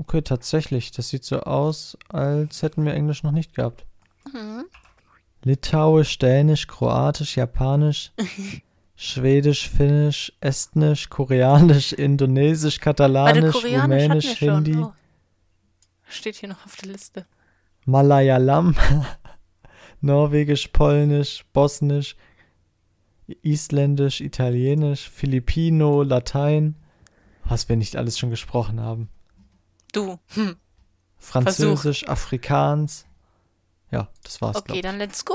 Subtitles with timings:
[0.00, 0.92] Okay, tatsächlich.
[0.92, 3.84] Das sieht so aus, als hätten wir Englisch noch nicht gehabt.
[4.32, 4.64] Mhm.
[5.44, 8.10] Litauisch, Dänisch, Kroatisch, Japanisch,
[8.96, 14.38] Schwedisch, Finnisch, Estnisch, Koreanisch, Indonesisch, Katalanisch, Rumänisch.
[14.38, 14.92] Hindi, Oh.
[16.08, 17.26] Steht hier noch auf der Liste.
[17.84, 18.74] Malayalam,
[20.00, 22.16] Norwegisch, Polnisch, Bosnisch,
[23.42, 26.76] Isländisch, Italienisch, Filipino, Latein.
[27.44, 29.10] Was wir nicht alles schon gesprochen haben.
[29.92, 30.18] Du.
[30.34, 30.56] Hm.
[31.18, 33.06] Französisch, Afrikaans.
[33.90, 34.56] Ja, das war's.
[34.56, 35.34] Okay, dann let's go.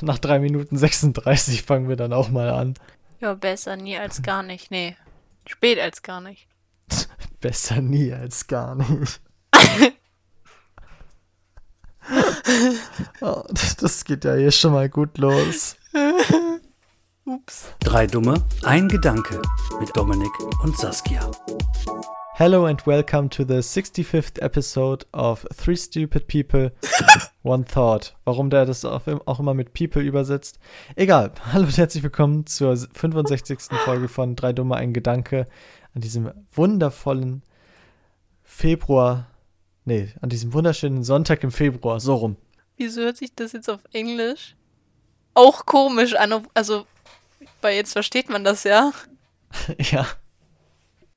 [0.00, 2.74] Nach 3 Minuten 36 fangen wir dann auch mal an.
[3.20, 4.70] Ja, besser nie als gar nicht.
[4.70, 4.96] Nee.
[5.46, 6.46] Spät als gar nicht.
[7.40, 9.20] Besser nie als gar nicht.
[13.20, 13.44] oh,
[13.80, 15.76] das geht ja hier schon mal gut los.
[17.24, 17.66] Ups.
[17.80, 19.42] Drei Dumme, ein Gedanke
[19.80, 20.32] mit Dominik
[20.62, 21.30] und Saskia.
[22.38, 26.70] Hello and welcome to the 65th episode of Three Stupid People,
[27.42, 28.14] One Thought.
[28.24, 30.60] Warum der das auch immer mit People übersetzt.
[30.94, 31.32] Egal.
[31.52, 33.58] Hallo und herzlich willkommen zur 65.
[33.84, 35.46] Folge von Drei Dumme, ein Gedanke
[35.96, 37.42] an diesem wundervollen
[38.44, 39.26] Februar.
[39.84, 41.98] Nee, an diesem wunderschönen Sonntag im Februar.
[41.98, 42.36] So rum.
[42.76, 44.54] Wieso hört sich das jetzt auf Englisch
[45.34, 46.32] auch komisch an?
[46.32, 46.86] ob- Also,
[47.62, 48.92] weil jetzt versteht man das ja.
[49.90, 50.06] ja.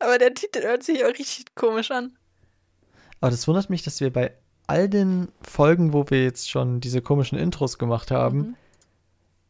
[0.01, 2.17] Aber der Titel hört sich auch richtig komisch an.
[3.19, 4.33] Aber das wundert mich, dass wir bei
[4.67, 8.55] all den Folgen, wo wir jetzt schon diese komischen Intros gemacht haben, Mhm.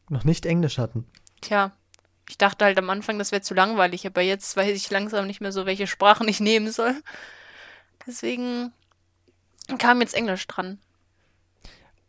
[0.09, 1.05] noch nicht Englisch hatten.
[1.41, 1.71] Tja,
[2.29, 5.41] ich dachte halt am Anfang, das wäre zu langweilig, aber jetzt weiß ich langsam nicht
[5.41, 6.95] mehr so, welche Sprachen ich nehmen soll.
[8.07, 8.73] Deswegen
[9.77, 10.79] kam jetzt Englisch dran.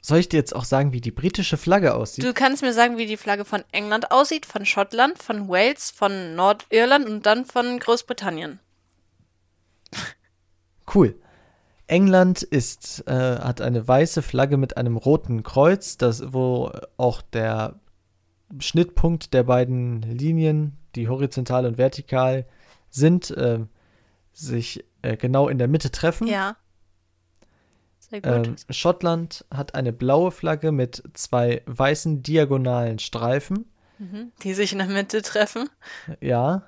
[0.04, 2.24] Soll ich dir jetzt auch sagen, wie die britische Flagge aussieht?
[2.24, 6.34] Du kannst mir sagen, wie die Flagge von England aussieht, von Schottland, von Wales, von
[6.34, 8.58] Nordirland und dann von Großbritannien.
[10.92, 11.14] Cool.
[11.86, 17.78] England ist, äh, hat eine weiße Flagge mit einem roten Kreuz, das, wo auch der
[18.58, 22.44] Schnittpunkt der beiden Linien, die horizontal und vertikal
[22.90, 23.60] sind, äh,
[24.32, 26.26] sich äh, genau in der Mitte treffen.
[26.26, 26.56] Ja.
[28.12, 33.66] Ähm, Schottland hat eine blaue Flagge mit zwei weißen diagonalen Streifen.
[33.98, 34.32] mhm.
[34.42, 35.68] Die sich in der Mitte treffen.
[36.20, 36.62] Ja.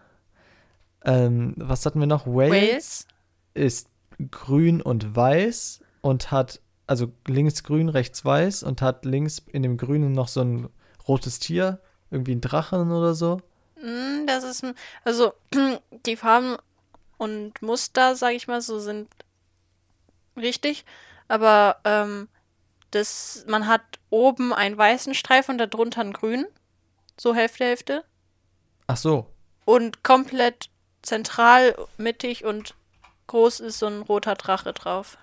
[1.05, 2.27] Ähm, was hatten wir noch?
[2.27, 3.07] Wales, Wales.
[3.53, 3.89] ist
[4.31, 9.77] grün und weiß und hat, also links grün, rechts weiß und hat links in dem
[9.77, 10.69] Grünen noch so ein
[11.07, 13.41] rotes Tier, irgendwie ein Drachen oder so.
[13.77, 14.65] Mm, Das ist,
[15.05, 15.35] also
[16.07, 16.57] die Farben
[17.19, 19.09] und Muster, sag ich mal, so sind
[20.37, 20.85] richtig,
[21.29, 22.29] aber ähm,
[22.91, 26.47] das, man hat oben einen weißen Streifen und darunter einen grünen,
[27.19, 28.05] so Hälfte, Hälfte
[28.87, 29.27] Ach so.
[29.65, 30.71] und komplett
[31.03, 32.75] zentral, mittig und
[33.27, 35.19] groß ist so ein roter Drache drauf.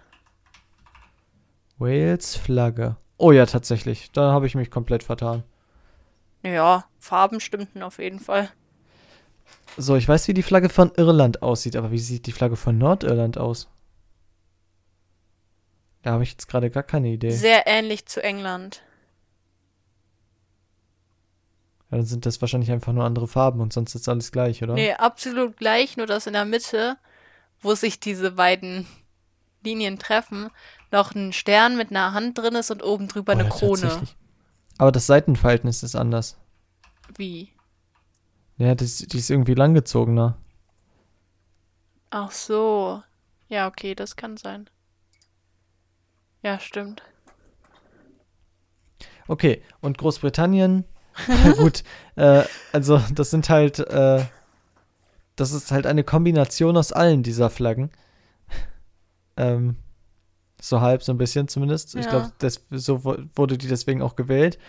[1.78, 2.98] Wales Flagge.
[3.18, 4.12] Oh ja, tatsächlich.
[4.12, 5.44] Da habe ich mich komplett vertan.
[6.44, 8.50] Ja, Farben stimmten auf jeden Fall.
[9.78, 12.78] So, ich weiß, wie die Flagge von Irland aussieht, aber wie sieht die Flagge von
[12.78, 13.70] Nordirland aus?
[16.02, 17.32] Da habe ich jetzt gerade gar keine Idee.
[17.32, 18.82] Sehr ähnlich zu England.
[21.92, 24.74] Ja, dann sind das wahrscheinlich einfach nur andere Farben und sonst ist alles gleich, oder?
[24.74, 26.98] Nee, absolut gleich, nur dass in der Mitte,
[27.60, 28.88] wo sich diese beiden
[29.64, 30.50] Linien treffen,
[30.92, 34.02] noch ein Stern mit einer Hand drin ist und oben drüber Oh eine ja, Krone.
[34.78, 36.38] Aber das Seitenverhältnis ist anders.
[37.16, 37.52] Wie?
[38.58, 40.38] Ja, das, die ist irgendwie langgezogener.
[42.10, 43.04] Ach so.
[43.48, 44.70] Ja, okay, das kann sein.
[46.44, 47.04] Ja, stimmt.
[49.28, 50.86] Okay, und Großbritannien,
[51.28, 51.84] na gut,
[52.16, 54.26] äh, also das sind halt, äh,
[55.36, 57.92] das ist halt eine Kombination aus allen dieser Flaggen.
[59.38, 59.76] Ähm,
[60.60, 61.96] so halb, so ein bisschen zumindest.
[61.96, 62.10] Ich Ja.
[62.40, 64.60] glaube, so wu- wurde die deswegen auch gewählt.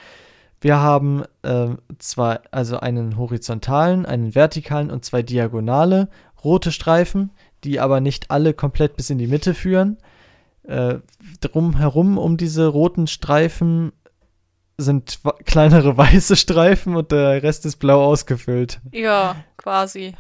[0.61, 6.09] Wir haben ähm, zwei, also einen horizontalen, einen vertikalen und zwei diagonale
[6.45, 7.31] rote Streifen,
[7.65, 9.99] die aber nicht alle komplett bis in die Mitte führen.
[10.65, 11.01] Äh,
[11.41, 13.93] drumherum um diese roten Streifen
[14.79, 18.81] sind kleinere weiße Streifen und der Rest ist blau ausgefüllt.
[18.93, 20.15] Ja, quasi.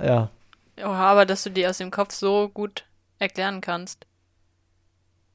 [0.00, 0.30] Ja,
[0.76, 2.84] Ja, aber dass du die aus dem Kopf so gut
[3.18, 4.06] erklären kannst.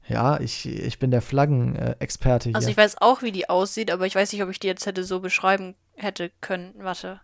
[0.06, 2.56] ja, ich, ich bin der Flaggenexperte hier.
[2.56, 4.86] Also ich weiß auch, wie die aussieht, aber ich weiß nicht, ob ich die jetzt
[4.86, 6.74] hätte so beschreiben hätte können.
[6.78, 7.20] Warte.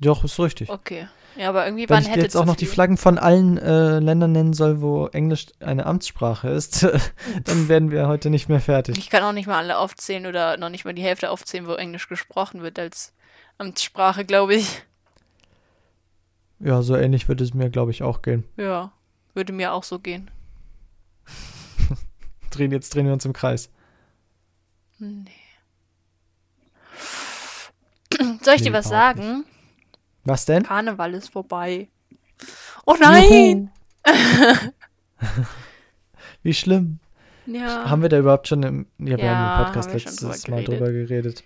[0.00, 0.68] Doch, ist richtig.
[0.68, 1.08] Okay.
[1.36, 2.74] Ja, aber irgendwie Wenn waren ich hätte jetzt auch noch die viel.
[2.74, 6.82] Flaggen von allen äh, Ländern nennen soll, wo Englisch eine Amtssprache ist,
[7.44, 8.98] dann werden wir heute nicht mehr fertig.
[8.98, 11.72] Ich kann auch nicht mal alle aufzählen oder noch nicht mal die Hälfte aufzählen, wo
[11.74, 13.14] Englisch gesprochen wird als
[13.58, 14.82] Amtssprache, glaube ich.
[16.60, 18.44] Ja, so ähnlich würde es mir, glaube ich, auch gehen.
[18.56, 18.92] Ja,
[19.34, 20.30] würde mir auch so gehen.
[22.50, 23.70] Drehen, jetzt drehen wir uns im Kreis.
[24.98, 25.30] Nee.
[28.42, 29.44] Soll ich Nee, dir was sagen?
[30.24, 30.62] Was denn?
[30.62, 31.88] Karneval ist vorbei.
[32.86, 33.70] Oh nein!
[36.42, 36.98] Wie schlimm.
[37.46, 37.88] Ja.
[37.90, 40.64] Haben wir da überhaupt schon im, ja, wir Ja, haben im Podcast letztes drüber Mal
[40.64, 40.80] geredet.
[40.80, 41.44] drüber geredet.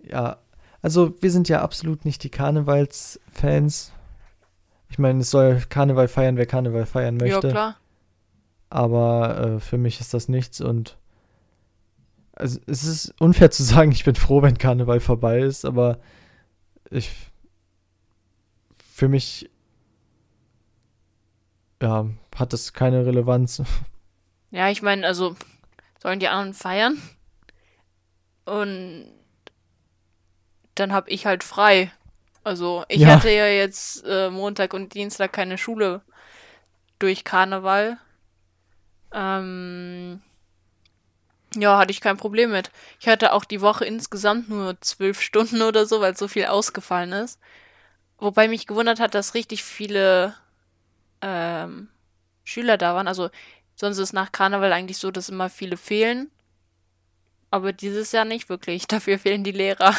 [0.00, 0.38] Ja,
[0.82, 3.92] also wir sind ja absolut nicht die Karnevalsfans.
[4.90, 7.50] Ich meine, es soll Karneval feiern, wer Karneval feiern ja, möchte.
[7.50, 7.76] klar.
[8.70, 10.96] aber äh, für mich ist das nichts und
[12.34, 15.98] also es ist unfair zu sagen, ich bin froh, wenn Karneval vorbei ist, aber
[16.90, 17.10] ich
[18.98, 19.48] für mich
[21.80, 23.62] ja, hat das keine Relevanz.
[24.50, 25.36] Ja, ich meine, also
[26.02, 27.00] sollen die anderen feiern
[28.44, 29.12] und
[30.74, 31.92] dann hab ich halt frei.
[32.42, 33.08] Also ich Ja.
[33.08, 36.02] hatte ja jetzt äh, Montag und Dienstag keine Schule
[36.98, 37.98] durch Karneval.
[39.12, 40.22] Ähm,
[41.54, 42.70] ja, hatte ich kein Problem mit.
[43.00, 47.12] Ich hatte auch die Woche insgesamt nur zwölf Stunden oder so, weil so viel ausgefallen
[47.12, 47.38] ist.
[48.18, 50.34] Wobei mich gewundert hat, dass richtig viele
[51.20, 51.88] ähm,
[52.44, 53.08] Schüler da waren.
[53.08, 53.30] Also
[53.76, 56.30] sonst ist nach Karneval eigentlich so, dass immer viele fehlen.
[57.50, 58.86] Aber dieses Jahr nicht wirklich.
[58.88, 59.94] Dafür fehlen die Lehrer.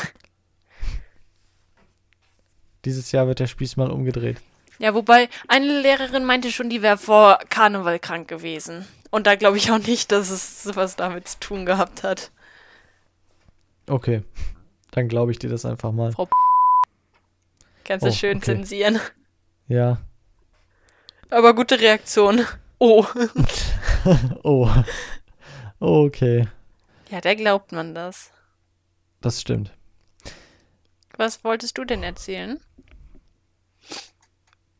[2.85, 4.37] Dieses Jahr wird der Spieß mal umgedreht.
[4.79, 8.85] Ja, wobei eine Lehrerin meinte schon, die wäre vor Karneval krank gewesen.
[9.11, 12.31] Und da glaube ich auch nicht, dass es sowas damit zu tun gehabt hat.
[13.87, 14.23] Okay.
[14.91, 16.13] Dann glaube ich dir das einfach mal.
[17.89, 18.45] Kannst du Oh, schön okay.
[18.45, 18.99] zensieren.
[19.67, 19.97] Ja.
[21.31, 22.45] Aber gute Reaktion.
[22.77, 23.03] Oh.
[24.43, 24.69] Oh.
[25.79, 26.47] Okay.
[27.09, 28.31] Ja, da glaubt man das.
[29.19, 29.73] Das stimmt.
[31.17, 32.61] Was wolltest du denn erzählen?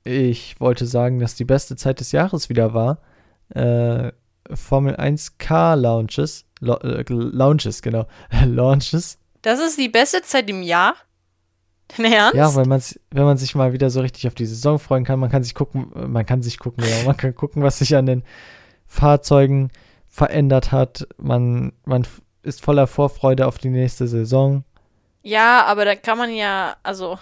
[0.06, 3.02] Ich wollte sagen, dass die beste Zeit des Jahres wieder war.
[3.50, 4.14] Äh,
[4.54, 6.46] Formel 1 Car Launches.
[6.62, 8.08] Lo äh, Launches, genau.
[8.46, 9.18] Launches.
[9.42, 10.96] Das ist die beste Zeit im Jahr?
[11.98, 12.36] Dein Ernst?
[12.36, 12.82] Ja, weil man,
[13.12, 15.56] wenn man sich mal wieder so richtig auf die Saison freuen kann, man kann sich
[15.56, 18.24] gucken, äh, man kann sich gucken, ja, man kann gucken, was sich an den
[18.86, 19.72] Fahrzeugen
[20.08, 21.08] verändert hat.
[21.18, 22.06] Man, man
[22.44, 24.64] ist voller Vorfreude auf die nächste Saison.
[25.22, 27.20] Ja, aber da kann man ja, also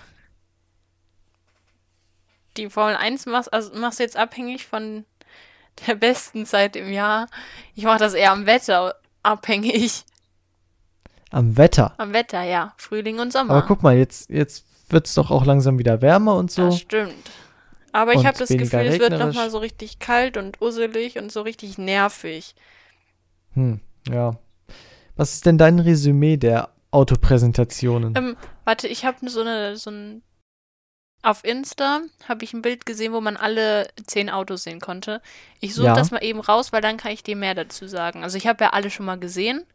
[2.57, 5.05] die Formel 1 machst, also machst du jetzt abhängig von
[5.85, 7.27] der besten Zeit im Jahr.
[7.75, 10.05] Ich mache das eher am Wetter abhängig.
[11.31, 11.93] Am Wetter.
[11.97, 12.73] Am Wetter, ja.
[12.77, 13.53] Frühling und Sommer.
[13.53, 16.65] Aber guck mal, jetzt, jetzt wird es doch auch langsam wieder wärmer und so.
[16.65, 17.13] Das stimmt.
[17.91, 21.41] Aber ich habe das Gefühl, es wird nochmal so richtig kalt und usselig und so
[21.41, 22.53] richtig nervig.
[23.53, 23.79] Hm,
[24.09, 24.37] ja.
[25.15, 28.13] Was ist denn dein Resümee der Autopräsentationen?
[28.15, 30.21] Ähm, warte, ich habe so eine, so ein.
[31.23, 35.21] Auf Insta habe ich ein Bild gesehen, wo man alle zehn Autos sehen konnte.
[35.59, 35.95] Ich suche Ja.
[35.95, 38.23] das mal eben raus, weil dann kann ich dir mehr dazu sagen.
[38.23, 39.65] Also ich habe ja alle schon mal gesehen.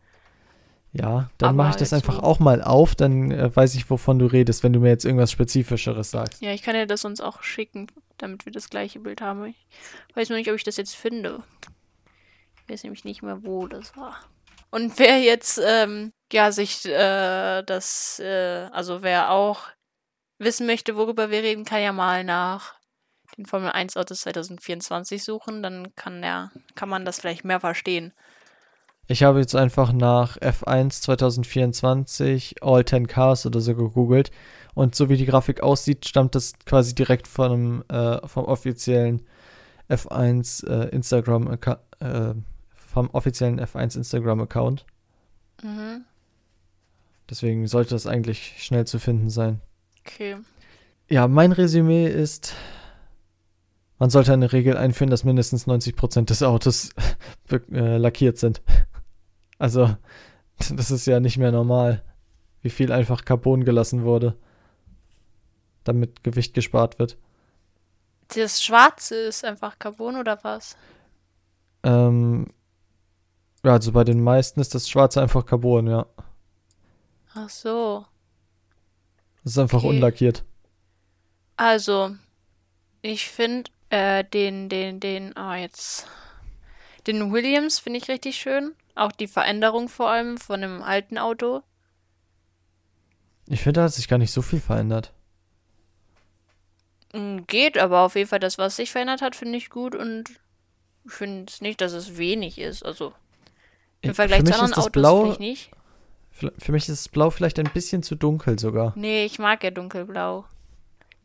[0.93, 4.19] Ja, dann mache ich das einfach so- auch mal auf, dann äh, weiß ich, wovon
[4.19, 6.43] du redest, wenn du mir jetzt irgendwas Spezifischeres sagst.
[6.43, 7.87] Ja, ich kann dir das uns auch schicken,
[8.19, 9.47] damit wir das gleiche Bild haben.
[9.47, 11.43] Ich weiß nur nicht, ob ich das jetzt finde.
[12.65, 14.19] Ich weiß nämlich nicht mehr, wo das war.
[14.71, 19.69] Und wer jetzt, ähm, ja, sich äh, das, äh, also wer auch
[20.39, 22.75] wissen möchte, worüber wir reden, kann ja mal nach
[23.37, 25.63] den Formel 1 Autos 2024 suchen.
[25.63, 28.13] Dann kann er, kann man das vielleicht mehr verstehen.
[29.13, 34.31] Ich habe jetzt einfach nach F1 2024 All 10 Cars oder so gegoogelt
[34.73, 39.21] und so wie die Grafik aussieht, stammt das quasi direkt von einem, äh, vom offiziellen
[39.91, 41.59] F1 äh, Instagram
[42.01, 42.35] äh,
[42.75, 44.87] vom offiziellen F1 Instagram Account.
[45.63, 46.07] Mhm.
[47.29, 49.61] Deswegen sollte das eigentlich schnell zu finden sein.
[50.01, 50.37] Okay.
[51.11, 52.55] Ja, mein Resümee ist,
[53.99, 56.95] man sollte eine Regel einführen, dass mindestens 90% des Autos
[57.73, 58.63] äh, lackiert sind.
[59.63, 59.97] Also,
[60.59, 62.03] das ist ja nicht mehr normal,
[62.63, 64.37] wie viel einfach Carbon gelassen wurde,
[65.85, 67.17] damit Gewicht gespart wird.
[68.35, 70.77] Das Schwarze ist einfach Carbon oder was?
[71.85, 72.47] Ähm,
[73.65, 76.07] ja, also bei den meisten ist das Schwarze einfach Carbon, ja.
[77.35, 78.07] Ach so.
[79.45, 79.89] Das ist einfach Okay.
[79.89, 80.45] unlackiert.
[81.57, 82.17] Also,
[83.03, 86.07] ich finde äh, den, den, den, ah, jetzt.
[87.07, 88.75] Den Williams finde ich richtig schön.
[88.95, 91.63] Auch die Veränderung vor allem von dem alten Auto.
[93.47, 95.13] Ich finde, da hat sich gar nicht so viel verändert.
[97.13, 100.31] Mm, Geht, aber auf jeden Fall das, was sich verändert hat, finde ich gut und
[101.05, 102.85] ich finde es nicht, dass es wenig ist.
[102.85, 103.13] Also
[104.01, 105.71] im Ich- Vergleich zu anderen Autos Blau, finde ich nicht.
[106.31, 108.93] für für mich ist das Blau vielleicht ein bisschen zu dunkel sogar.
[108.97, 110.45] Nee, ich mag ja dunkelblau.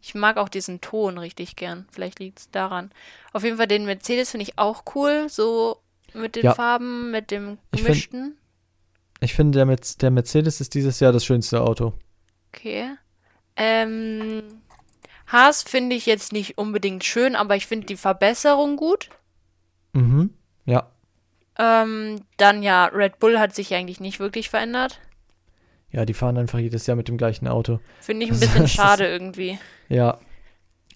[0.02, 1.88] Ich mag auch diesen Ton richtig gern.
[1.92, 2.92] Vielleicht liegt es daran.
[3.34, 5.28] Auf jeden Fall den Mercedes finde ich auch cool.
[5.30, 5.82] So
[6.14, 6.54] mit den Ja.
[6.54, 8.38] Farben, mit dem find- gemischten.
[9.20, 11.94] Ich finde, der, Merz- der Mercedes ist dieses Jahr das schönste Auto.
[12.54, 12.90] Okay.
[13.56, 14.44] Ähm,
[15.28, 19.10] Haas finde ich jetzt nicht unbedingt schön, aber ich finde die Verbesserung gut.
[19.94, 20.30] Mhm.
[20.66, 20.92] Ja.
[21.58, 25.00] Ähm, dann ja, Red Bull hat sich eigentlich nicht wirklich verändert.
[25.92, 27.80] Ja, die fahren einfach jedes Jahr mit dem gleichen Auto.
[28.00, 29.58] Finde ich ein bisschen schade irgendwie.
[29.90, 30.20] Ja.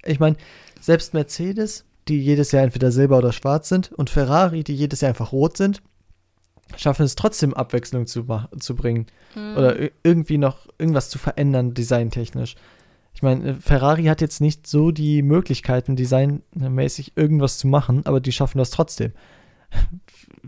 [0.04, 0.36] Ich meine,
[0.80, 5.10] selbst Mercedes, die jedes Jahr entweder silber oder schwarz sind, und Ferrari, die jedes Jahr
[5.10, 5.82] einfach rot sind,
[6.78, 8.26] schaffen es trotzdem Abwechslung zu,
[8.60, 9.08] zu bringen.
[9.34, 9.58] Hm.
[9.58, 12.56] Oder ir- irgendwie noch irgendwas zu verändern, designtechnisch.
[13.14, 18.20] Ich meine, äh, Ferrari hat jetzt nicht so die Möglichkeiten, designmäßig irgendwas zu machen, aber
[18.22, 19.12] die schaffen das trotzdem.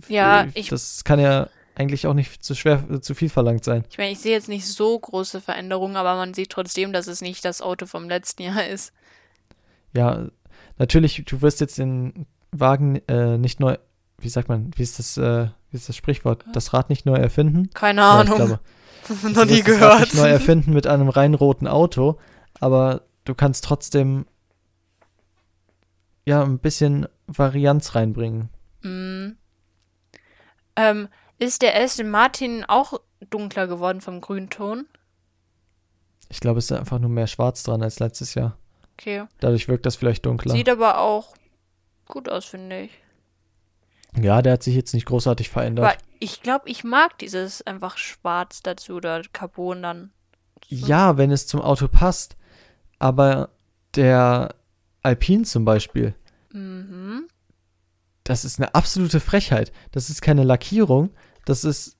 [0.10, 3.64] Ja, Äh, ich- Das kann ja eigentlich auch nicht zu schwer, äh, zu viel verlangt
[3.64, 3.84] sein.
[3.90, 7.22] Ich meine, ich sehe jetzt nicht so große Veränderungen, aber man sieht trotzdem, dass es
[7.22, 8.92] nicht das Auto vom letzten Jahr ist.
[9.96, 10.28] Ja,
[10.78, 13.78] natürlich, du wirst jetzt den Wagen äh, nicht neu,
[14.20, 16.46] wie sagt man, wie ist das, äh, wie ist das Sprichwort?
[16.54, 17.70] Das Rad nicht neu erfinden?
[17.74, 18.36] Keine Ja, ich Ahnung.
[18.38, 18.60] glaube,
[19.34, 20.00] Noch nie wirst das Rad gehört.
[20.02, 22.20] nicht neu erfinden mit einem rein roten Auto,
[22.60, 24.26] aber du kannst trotzdem
[26.26, 28.50] ja ein bisschen Varianz reinbringen.
[28.82, 29.32] Mm.
[30.76, 31.08] Ähm,
[31.40, 33.00] ist der Aston Martin auch
[33.30, 34.88] dunkler geworden vom Grünton?
[36.30, 38.58] Ich glaube, es ist einfach nur mehr schwarz dran als letztes Jahr.
[38.94, 39.24] Okay.
[39.40, 40.54] Dadurch wirkt das vielleicht dunkler.
[40.54, 41.36] Sieht aber auch
[42.08, 42.92] gut aus, finde ich.
[44.22, 45.86] ja, der hat sich jetzt nicht großartig verändert.
[45.86, 50.12] Aber ich glaube, ich mag dieses einfach schwarz dazu oder Carbon dann.
[50.68, 52.38] Ja, wenn es zum Auto passt.
[53.00, 53.50] Aber
[53.96, 54.56] der
[55.02, 56.16] Alpine zum Beispiel,
[56.52, 57.28] Mhm.
[58.24, 59.72] das ist eine absolute Frechheit.
[59.92, 61.10] Das ist keine Lackierung.
[61.46, 61.98] Das ist.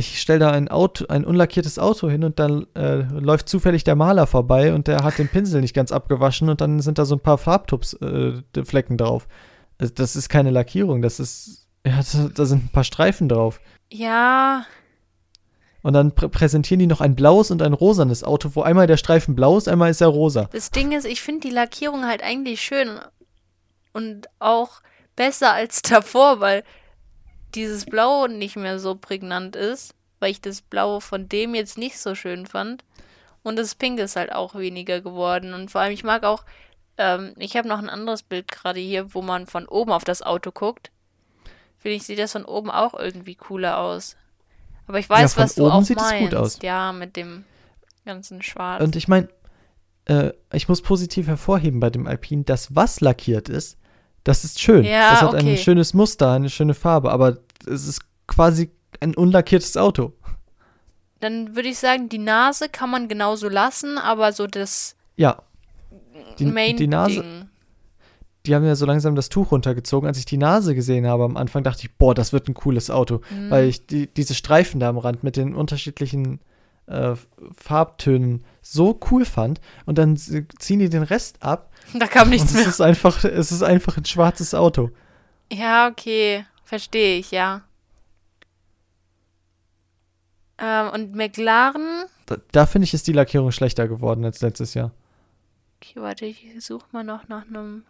[0.00, 3.96] Ich stelle da ein Auto, ein unlackiertes Auto hin und dann äh, läuft zufällig der
[3.96, 7.16] Maler vorbei und der hat den Pinsel nicht ganz abgewaschen und dann sind da so
[7.16, 9.28] ein paar Farbtupsflecken äh, drauf.
[9.78, 11.68] Also das ist keine Lackierung, das ist.
[11.86, 12.00] Ja,
[12.34, 13.60] da, sind ein paar Streifen drauf.
[13.90, 14.64] Ja,
[15.82, 18.96] Und dann prä präsentieren die noch ein blaues und ein rosanes Auto, wo einmal der
[18.98, 20.48] Streifen blau ist, einmal ist er rosa.
[20.52, 22.98] das Ding ist, ich finde die Lackierung halt eigentlich schön
[23.92, 24.80] und auch
[25.16, 26.64] besser als davor, weil
[27.54, 31.98] dieses Blau nicht mehr so prägnant ist, weil ich das Blau von dem jetzt nicht
[31.98, 32.84] so schön fand.
[33.42, 35.54] Und das Pink ist halt auch weniger geworden.
[35.54, 36.44] Und vor allem, ich mag auch,
[36.98, 40.22] ähm, ich habe noch ein anderes Bild gerade hier, wo man von oben auf das
[40.22, 40.90] Auto guckt.
[41.78, 44.16] Finde ich, sieht das von oben auch irgendwie cooler aus.
[44.86, 46.30] Aber ich weiß, von was du oben auch sieht es meinst.
[46.30, 46.58] gut aus.
[46.62, 47.44] Ja, mit dem
[48.04, 48.82] ganzen Schwarz.
[48.82, 49.28] Und ich meine,
[50.04, 53.78] äh, ich muss positiv hervorheben bei dem Alpine, das was lackiert ist,
[54.24, 54.84] das ist schön.
[54.84, 55.52] Ja, das hat okay.
[55.52, 60.12] ein schönes Muster, eine schöne Farbe, aber es ist quasi ein unlackiertes Auto.
[61.20, 65.42] Dann würde ich sagen, die Nase kann man genauso lassen, aber so das Ja.
[66.38, 67.48] Die, Main die Nase, Ding.
[68.46, 70.06] die haben ja so langsam das Tuch runtergezogen.
[70.06, 72.90] Als ich die Nase gesehen habe am Anfang, dachte ich, boah, das wird ein cooles
[72.90, 73.20] Auto.
[73.30, 73.50] Mhm.
[73.50, 76.40] Weil ich die, diese Streifen da am Rand mit den unterschiedlichen
[76.86, 77.14] äh,
[77.54, 79.60] Farbtönen so cool fand.
[79.86, 82.66] Und dann ziehen die den Rest ab Da kam nichts es mehr.
[82.66, 84.90] ist einfach, es ist einfach ein schwarzes Auto.
[85.52, 86.44] Ja, okay.
[86.64, 87.62] Verstehe ich, ja.
[90.58, 92.04] Ähm, und McLaren.
[92.26, 94.92] Da, da finde ich, ist die Lackierung schlechter geworden als letztes Jahr.
[95.82, 97.84] Okay, warte, ich suche mal noch nach einem,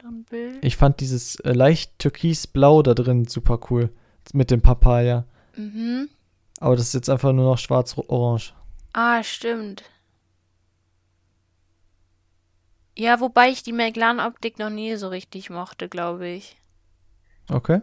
[0.00, 0.64] nach einem Bild.
[0.64, 3.90] Ich fand dieses äh, leicht türkisblau da drin super cool.
[4.32, 5.24] Mit dem Papaya.
[5.56, 6.08] Mhm.
[6.60, 8.52] Aber das ist jetzt einfach nur noch schwarz-orange.
[8.92, 9.82] Ah, stimmt.
[12.98, 16.56] Ja, wobei ich die McLaren-Optik noch nie so richtig mochte, glaube ich.
[17.48, 17.80] Okay.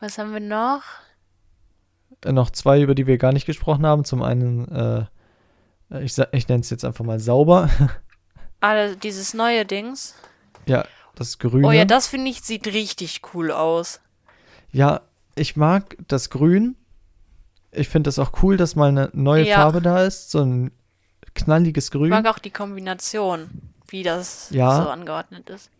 [0.00, 0.82] Was haben wir noch?
[2.24, 4.04] Äh, noch zwei, über die wir gar nicht gesprochen haben.
[4.04, 4.68] Zum einen,
[5.90, 7.68] äh, ich, ich nenne es jetzt einfach mal sauber.
[8.64, 10.14] Ah, dieses neue Dings.
[10.66, 10.84] ja,
[11.16, 11.66] das Grüne.
[11.66, 14.00] Oh ja, das finde ich, sieht richtig cool aus.
[14.70, 15.00] Ja,
[15.34, 16.76] ich mag das Grün.
[17.72, 19.56] Ich finde es auch cool, dass mal eine neue Ja.
[19.56, 20.30] Farbe da ist.
[20.30, 20.70] So ein
[21.34, 22.10] knalliges Ich Grün.
[22.10, 23.50] mag auch die Kombination,
[23.88, 24.82] wie das Ja.
[24.82, 25.70] so angeordnet ist.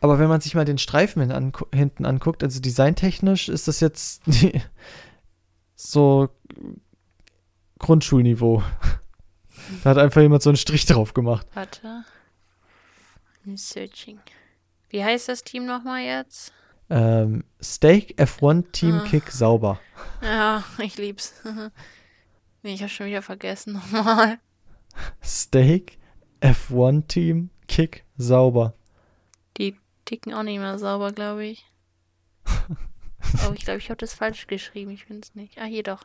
[0.00, 3.80] Aber wenn man sich mal den Streifen hin angu hinten anguckt, also designtechnisch ist das
[3.80, 4.22] jetzt
[5.74, 6.28] so
[7.78, 8.62] Grundschulniveau.
[9.84, 11.46] da hat einfach jemand so einen Strich drauf gemacht.
[11.54, 12.04] Warte.
[13.46, 14.20] I'm searching.
[14.90, 16.52] Wie heißt das Team nochmal jetzt?
[16.90, 19.04] Ähm, Steak F1 Team Ah.
[19.04, 19.78] Kick sauber.
[20.22, 21.34] Ja, ich lieb's.
[22.62, 24.38] nee, ich habe schon wieder vergessen nochmal.
[25.22, 25.98] Steak
[26.40, 28.74] F1 Team Kick sauber.
[29.56, 31.64] Die ticken auch nicht mehr sauber, glaube ich.
[32.46, 34.90] oh, ich glaube, ich habe das falsch geschrieben.
[34.90, 35.58] Ich finde es nicht.
[35.58, 36.04] Ah, hier doch.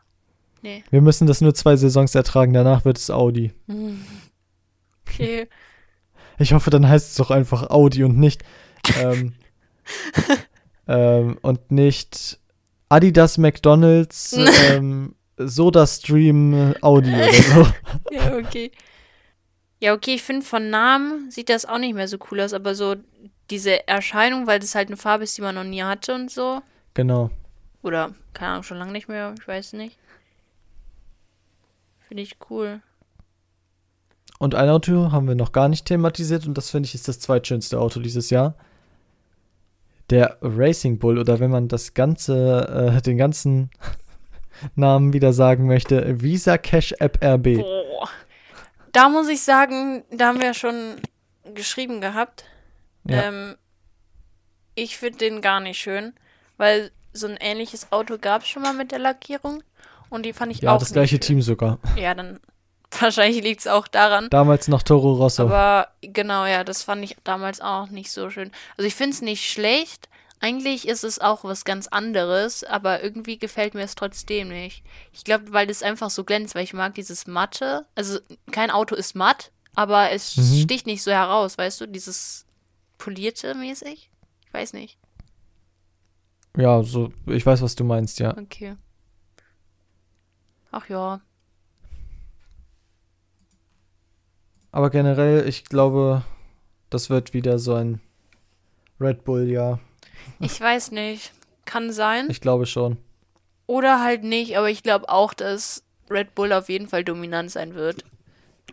[0.61, 0.83] Nee.
[0.89, 3.51] Wir müssen das nur zwei Saisons ertragen, danach wird es Audi.
[5.05, 5.49] Okay.
[6.39, 8.43] Ich hoffe, dann heißt es doch einfach Audi und nicht
[9.01, 9.33] ähm,
[10.87, 12.39] ähm, und nicht
[12.89, 14.33] Adidas, McDonalds,
[14.69, 17.67] ähm, SodaStream, Audi oder so.
[18.11, 18.71] Ja, okay.
[19.79, 22.73] Ja, okay, ich finde von Namen sieht das auch nicht mehr so cool aus, aber
[22.75, 22.95] so
[23.49, 26.61] diese Erscheinung, weil das halt eine Farbe ist, die man noch nie hatte und so.
[26.93, 27.31] Genau.
[27.81, 29.97] Oder, keine Ahnung, schon lange nicht mehr, ich weiß nicht.
[32.07, 32.81] Finde ich cool.
[34.39, 37.19] Und ein Auto haben wir noch gar nicht thematisiert und das finde ich ist das
[37.19, 38.55] zweitschönste Auto dieses Jahr.
[40.09, 43.69] Der Racing Bull oder wenn man das ganze, äh, den ganzen
[44.75, 47.57] Namen wieder sagen möchte, Visa Cash App RB.
[47.57, 48.09] Boah.
[48.91, 50.95] Da muss ich sagen, da haben wir schon
[51.53, 52.45] geschrieben gehabt.
[53.05, 53.23] Ja.
[53.23, 53.55] Ähm,
[54.75, 56.13] ich finde den gar nicht schön,
[56.57, 59.63] weil so ein ähnliches Auto gab es schon mal mit der Lackierung
[60.09, 61.21] und die fand ich Ja, auch das nicht gleiche schön.
[61.21, 61.79] Team sogar.
[61.95, 62.39] Ja, dann
[62.99, 64.29] wahrscheinlich liegt es auch daran.
[64.29, 65.43] Damals noch Toro Rosso.
[65.43, 68.51] Aber genau, ja, das fand ich damals auch nicht so schön.
[68.77, 70.09] Also ich finde es nicht schlecht.
[70.43, 74.83] Eigentlich ist es auch was ganz anderes, aber irgendwie gefällt mir es trotzdem nicht.
[75.13, 77.85] Ich glaube, weil das einfach so glänzt, weil ich mag dieses Matte.
[77.95, 78.19] Also
[78.51, 80.63] kein Auto ist matt, aber es Mhm.
[80.63, 82.45] sticht nicht so heraus, weißt du, dieses
[82.97, 84.09] polierte mäßig.
[84.45, 84.97] Ich weiß nicht.
[86.57, 88.37] ja, so, ich weiß, was du meinst, ja.
[88.37, 88.75] Okay.
[90.71, 91.21] Ach ja.
[94.71, 96.23] Aber generell, ich glaube,
[96.89, 98.01] das wird wieder so ein
[98.99, 99.79] Red Bull, ja.
[100.39, 101.31] Ich weiß nicht.
[101.65, 102.27] Kann sein.
[102.29, 102.97] Ich glaube schon.
[103.67, 107.75] Oder halt nicht, aber ich glaube auch, dass Red Bull auf jeden Fall dominant sein
[107.75, 108.03] wird.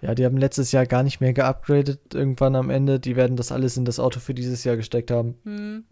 [0.02, 2.98] Ja, die haben letztes Jahr gar nicht mehr geupgradet irgendwann am Ende.
[2.98, 5.38] Die werden das alles in das Auto für dieses Jahr gesteckt haben.
[5.44, 5.84] Hm.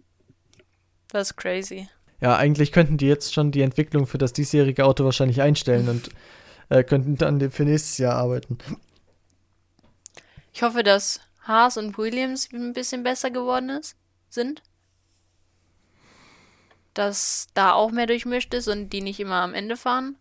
[1.11, 1.89] Das ist crazy.
[2.21, 6.09] Ja, eigentlich könnten die jetzt schon die Entwicklung für das diesjährige Auto wahrscheinlich einstellen und
[6.69, 8.59] äh, könnten dann für nächstes Jahr arbeiten.
[10.53, 13.97] Ich hoffe, dass Haas und Williams ein bisschen besser geworden ist,
[14.29, 14.63] sind.
[16.99, 20.17] Dass da auch mehr durchmischt ist und die nicht immer am Ende fahren.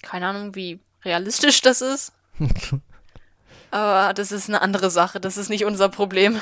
[0.00, 2.12] Keine Ahnung, wie realistisch das ist.
[3.70, 5.20] Aber das ist eine andere Sache.
[5.20, 6.40] Das ist nicht unser Problem.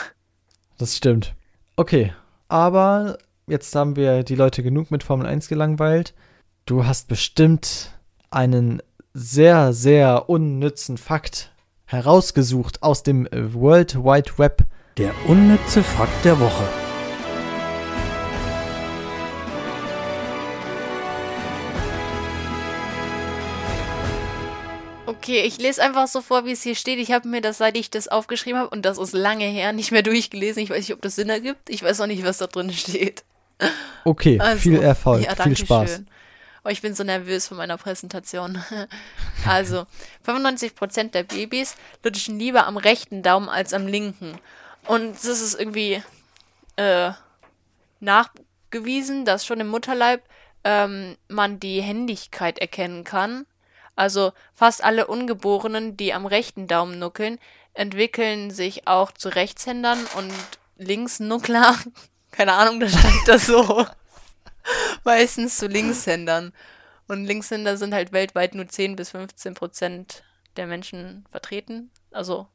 [0.78, 1.34] Das stimmt.
[1.74, 2.12] Okay,
[2.48, 6.14] aber jetzt haben wir die Leute genug mit Formel 1 gelangweilt.
[6.64, 7.98] Du hast bestimmt
[8.30, 8.82] einen
[9.14, 11.50] sehr, sehr unnützen Fakt
[11.86, 14.64] herausgesucht aus dem World Wide Web.
[14.98, 16.81] Der unnütze Fakt der Woche.
[25.22, 26.98] Okay, ich lese einfach so vor, wie es hier steht.
[26.98, 29.92] Ich habe mir das, seit ich das aufgeschrieben habe, und das ist lange her, nicht
[29.92, 30.60] mehr durchgelesen.
[30.60, 31.70] Ich weiß nicht, ob das Sinn ergibt.
[31.70, 33.22] Ich weiß auch nicht, was da drin steht.
[34.04, 35.90] Okay, Also, viel Erfolg, ja, viel Spaß.
[35.90, 36.08] schön.
[36.64, 38.64] Oh, ich bin so nervös vor meiner Präsentation.
[39.46, 39.86] also,
[40.26, 44.40] 95% der Babys lutschen lieber am rechten Daumen als am linken.
[44.88, 46.02] Und das ist irgendwie
[46.74, 47.12] äh,
[48.00, 50.24] nachgewiesen, dass schon im Mutterleib
[50.64, 53.46] ähm, man die Händigkeit erkennen kann.
[53.94, 57.38] Also fast alle Ungeborenen, die am rechten Daumen nuckeln,
[57.74, 60.32] entwickeln sich auch zu Rechtshändern und
[60.76, 61.76] Linksnuckler,
[62.30, 63.86] keine Ahnung, da stand das so,
[65.04, 66.52] meistens zu Linkshändern.
[67.08, 70.24] Und Linkshänder sind halt weltweit nur 10 bis 15 Prozent
[70.56, 71.90] der Menschen vertreten.
[72.10, 72.48] Also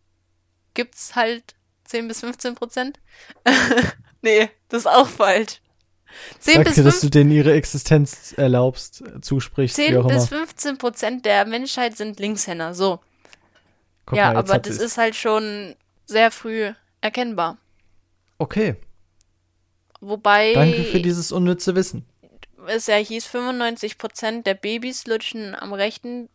[0.74, 3.00] gibt's halt 10 bis 15 Prozent.
[4.22, 5.62] nee, das ist auch falsch.
[6.40, 10.30] 10 Danke, bis dass 15 du denen ihre Existenz erlaubst, zusprichst, wie 10 auch bis
[10.30, 10.46] immer.
[10.46, 12.74] 15 Prozent der Menschheit sind Linkshänder.
[12.74, 13.00] So.
[14.06, 15.76] Guck ja, mal, aber das ist halt schon
[16.06, 17.58] sehr früh erkennbar.
[18.38, 18.76] Okay,
[20.00, 22.06] Wobei danke für dieses unnütze Wissen.
[22.68, 26.30] es ja hieß, 95 Prozent der Babys lutschen am rechten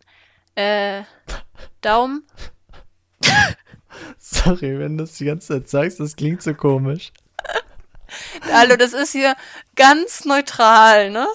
[0.55, 1.03] äh,
[1.81, 2.25] Daumen.
[4.19, 7.13] Sorry, wenn du das die ganze Zeit sagst, das klingt so komisch.
[8.53, 9.37] Hallo, das ist hier
[9.77, 11.27] ganz neutral, ne?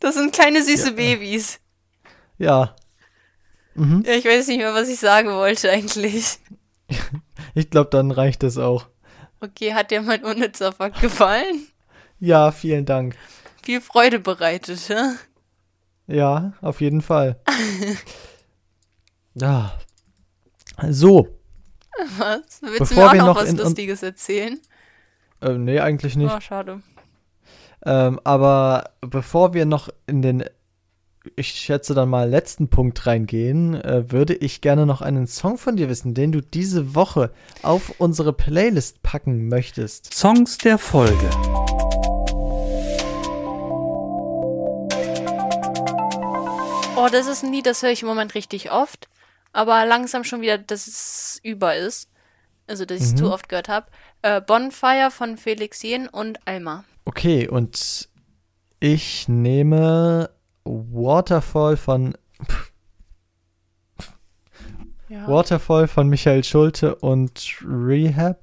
[0.00, 1.58] Das sind kleine süße Babys.
[2.38, 2.76] Ja,
[4.04, 6.38] Ja, ich weiß nicht mehr, was ich sagen wollte eigentlich.
[7.54, 8.86] ich glaube, dann reicht es auch.
[9.40, 11.66] Okay, hat dir mein unnützer Fakt gefallen?
[12.18, 13.16] Ja, vielen Dank.
[13.62, 15.18] Viel Freude bereitet, ne?
[16.06, 17.40] Ja, auf jeden Fall.
[19.34, 19.78] ja.
[20.90, 21.26] So,
[22.18, 22.60] Was?
[22.60, 24.60] Willst Bevor du mir auch noch, noch was Lustiges erzählen?
[25.40, 26.34] Äh, nee, eigentlich nicht.
[26.34, 26.82] Oh, schade.
[27.84, 30.44] Ähm, aber bevor wir noch in den,
[31.36, 35.76] ich schätze dann mal, letzten Punkt reingehen, äh, würde ich gerne noch einen Song von
[35.76, 37.30] dir wissen, den du diese Woche
[37.62, 40.12] auf unsere Playlist packen möchtest.
[40.12, 41.30] Songs der Folge.
[46.96, 49.08] Oh, das ist ein Lied, das höre ich im Moment richtig oft.
[49.52, 52.10] Aber langsam schon wieder, dass es über ist.
[52.66, 53.16] Also, dass ich es Mhm.
[53.18, 53.86] zu oft gehört habe.
[54.22, 56.84] Äh, Bonfire von Felix Jen und Alma.
[57.04, 58.08] Okay, und
[58.80, 60.30] ich nehme
[60.64, 62.16] Waterfall von
[65.08, 65.28] Ja.
[65.28, 68.40] Waterfall von Michael Schulte und Rehab.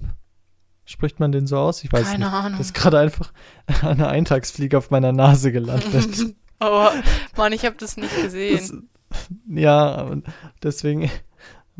[0.86, 1.84] Spricht man den so aus?
[1.84, 2.34] Ich weiß Keine nicht.
[2.34, 2.58] Ahnung.
[2.58, 3.34] Das ist gerade einfach
[3.82, 6.36] eine Eintagsfliege auf meiner Nase gelandet.
[6.66, 6.88] Oh,
[7.36, 8.88] Mann, ich habe das nicht gesehen.
[9.10, 10.16] das, ja,
[10.64, 11.12] deswegen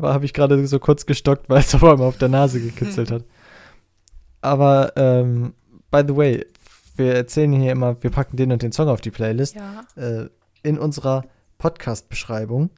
[0.00, 3.24] habe ich gerade so kurz gestockt, weil es auf einmal auf der Nase gekitzelt hat.
[4.40, 5.54] Aber, ähm,
[5.90, 6.46] by the way,
[6.96, 9.56] wir erzählen hier immer, wir packen den und den Song auf die Playlist.
[9.56, 9.84] ja.
[9.96, 10.28] Äh,
[10.62, 11.24] in unserer
[11.58, 12.70] Podcast-Beschreibung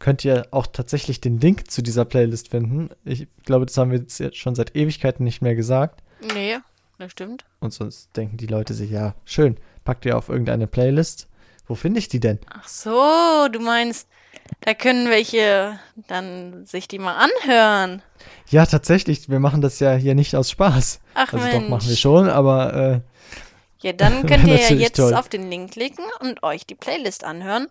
[0.00, 2.90] könnt ihr auch tatsächlich den Link zu dieser Playlist finden.
[3.04, 6.02] Ich glaube, das haben wir jetzt schon seit Ewigkeiten nicht mehr gesagt.
[6.34, 6.58] Nee,
[6.98, 7.44] das stimmt.
[7.60, 11.28] Und sonst denken die Leute sich, ja, schön, packt ihr auf irgendeine Playlist.
[11.66, 12.40] Wo finde ich die denn?
[12.50, 14.08] Ach so, du meinst,
[14.62, 18.02] da können welche dann sich die mal anhören.
[18.48, 21.00] Ja, tatsächlich, wir machen das ja hier nicht aus Spaß.
[21.14, 21.54] Ach Also Mensch.
[21.62, 23.00] doch, machen wir schon, aber äh,
[23.86, 25.14] Ja, dann könnt ihr ja jetzt toll.
[25.14, 27.68] auf den Link klicken und euch die Playlist anhören.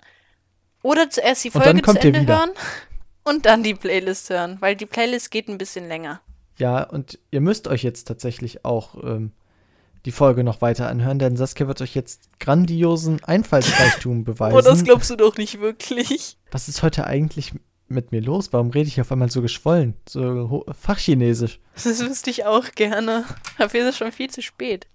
[0.82, 2.52] Oder zuerst die Folge zu Ende hören
[3.24, 6.22] und dann die Playlist hören, weil die Playlist geht ein bisschen länger.
[6.58, 9.34] ja, und ihr müsst euch jetzt tatsächlich auch ähm,
[10.06, 14.58] die Folge noch weiter anhören, denn Saskia wird euch jetzt grandiosen Einfallsreichtum beweisen.
[14.58, 16.38] Oh, das glaubst du doch nicht wirklich.
[16.52, 17.54] Was ist heute eigentlich
[17.88, 18.54] mit mir los?
[18.54, 19.96] Warum rede ich auf einmal so geschwollen?
[20.08, 21.60] So fachchinesisch.
[21.74, 23.26] Das wüsste ich auch gerne.
[23.58, 24.88] Dafür ist es schon viel zu spät.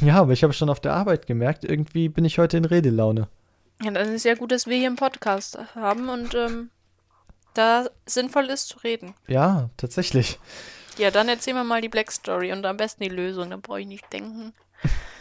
[0.00, 3.28] Ja, aber ich habe schon auf der Arbeit gemerkt, irgendwie bin ich heute in Redelaune.
[3.82, 6.70] Ja, dann ist ja gut, dass wir hier einen Podcast haben und ähm,
[7.54, 9.14] da sinnvoll ist zu reden.
[9.26, 10.38] Ja, tatsächlich.
[10.98, 13.80] Ja, dann erzählen wir mal die Black Story und am besten die Lösung, dann brauche
[13.80, 14.52] ich nicht denken.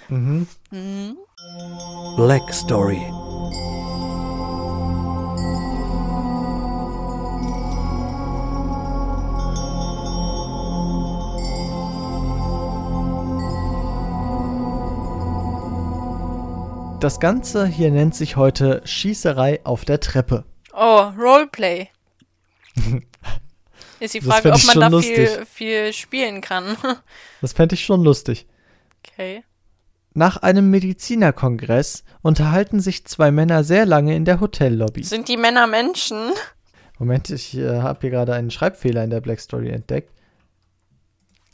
[0.10, 0.48] Mhm.
[0.72, 1.18] Mhm.
[2.16, 3.00] Black Story.
[17.00, 20.44] Das Ganze hier nennt sich heute Schießerei auf der Treppe.
[20.74, 21.90] Oh, Roleplay.
[24.00, 25.16] Ist die Frage, fänd ob ich man schon da lustig.
[25.16, 26.78] viel, viel spielen kann.
[27.42, 28.48] Das fände ich schon lustig.
[29.06, 29.44] Okay.
[30.14, 35.04] Nach einem Medizinerkongress unterhalten sich zwei Männer sehr lange in der Hotellobby.
[35.04, 36.32] Sind die Männer Menschen?
[36.98, 40.12] Moment, ich äh, habe hier gerade einen Schreibfehler in der Black Story entdeckt.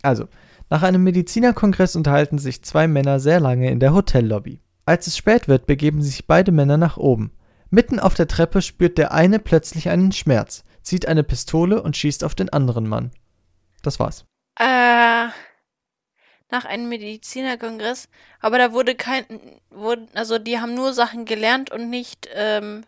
[0.01, 0.29] Also,
[0.69, 4.61] nach einem Medizinerkongress unterhalten sich zwei Männer sehr lange in der Hotellobby.
[4.85, 7.31] Als es spät wird, begeben sich beide Männer nach oben.
[7.69, 12.23] Mitten auf der Treppe spürt der eine plötzlich einen Schmerz, zieht eine Pistole und schießt
[12.23, 13.11] auf den anderen Mann.
[13.81, 14.25] Das war's.
[14.59, 15.29] Äh,
[16.53, 18.07] nach einem Medizinerkongress.
[18.39, 19.25] Aber da wurde kein,
[19.71, 22.85] wurde, also die haben nur Sachen gelernt und nicht ähm,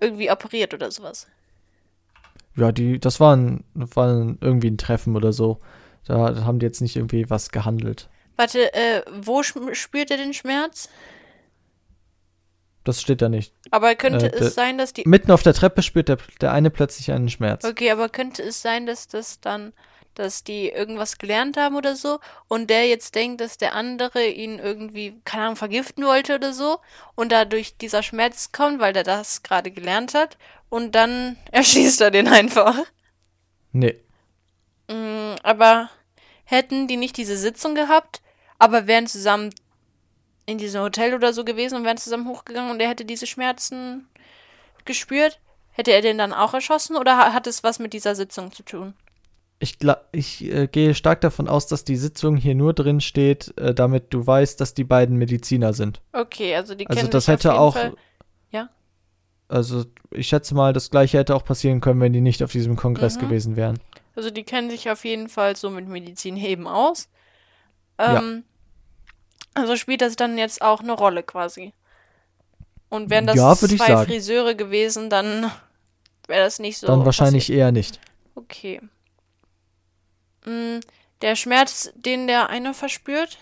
[0.00, 1.28] irgendwie operiert oder sowas.
[2.56, 5.60] Ja, die, das war, ein, war ein, irgendwie ein Treffen oder so.
[6.06, 8.08] Da haben die jetzt nicht irgendwie was gehandelt.
[8.36, 10.88] Warte, äh, wo spürt er den Schmerz?
[12.84, 13.52] Das steht da nicht.
[13.70, 15.04] Aber könnte Äh, es sein, dass die.
[15.06, 17.64] Mitten auf der Treppe spürt der, der eine plötzlich einen Schmerz.
[17.64, 19.72] Okay, aber könnte es sein, dass das dann,
[20.14, 24.58] dass die irgendwas gelernt haben oder so und der jetzt denkt, dass der andere ihn
[24.58, 26.78] irgendwie, keine Ahnung, vergiften wollte oder so
[27.14, 30.36] und dadurch dieser Schmerz kommt, weil der das gerade gelernt hat
[30.68, 32.76] und dann erschießt er den einfach.
[33.72, 33.98] Nee.
[34.88, 35.88] Mm, aber
[36.44, 38.20] hätten die nicht diese Sitzung gehabt,
[38.58, 39.50] aber wären zusammen
[40.46, 44.06] in diesem Hotel oder so gewesen und wären zusammen hochgegangen und er hätte diese Schmerzen
[44.84, 48.52] gespürt, hätte er den dann auch erschossen oder ha- hat es was mit dieser Sitzung
[48.52, 48.94] zu tun?
[49.60, 53.56] Ich, gla- ich äh, gehe stark davon aus, dass die Sitzung hier nur drin steht,
[53.56, 56.02] äh, damit du weißt, dass die beiden Mediziner sind.
[56.12, 57.72] Okay, also die Also kennen das sich auf hätte jeden auch.
[57.74, 57.94] Fall.
[58.50, 58.68] Ja.
[59.48, 62.76] Also ich schätze mal, das gleiche hätte auch passieren können, wenn die nicht auf diesem
[62.76, 63.20] Kongress Mhm.
[63.20, 63.78] gewesen wären.
[64.16, 67.08] Also die kennen sich auf jeden Fall so mit Medizin eben aus.
[67.98, 68.22] Ja.
[69.54, 71.72] Also spielt das dann jetzt auch eine Rolle quasi.
[72.88, 74.04] Und wären das Ja, zwei.
[74.04, 75.50] Friseure gewesen, dann
[76.26, 76.86] wäre das nicht so.
[76.86, 77.98] Dann wahrscheinlich eher nicht.
[78.00, 78.10] passiert.
[78.36, 78.80] Okay.
[80.44, 80.80] Mm,
[81.22, 83.38] Der Schmerz, den der eine verspürt,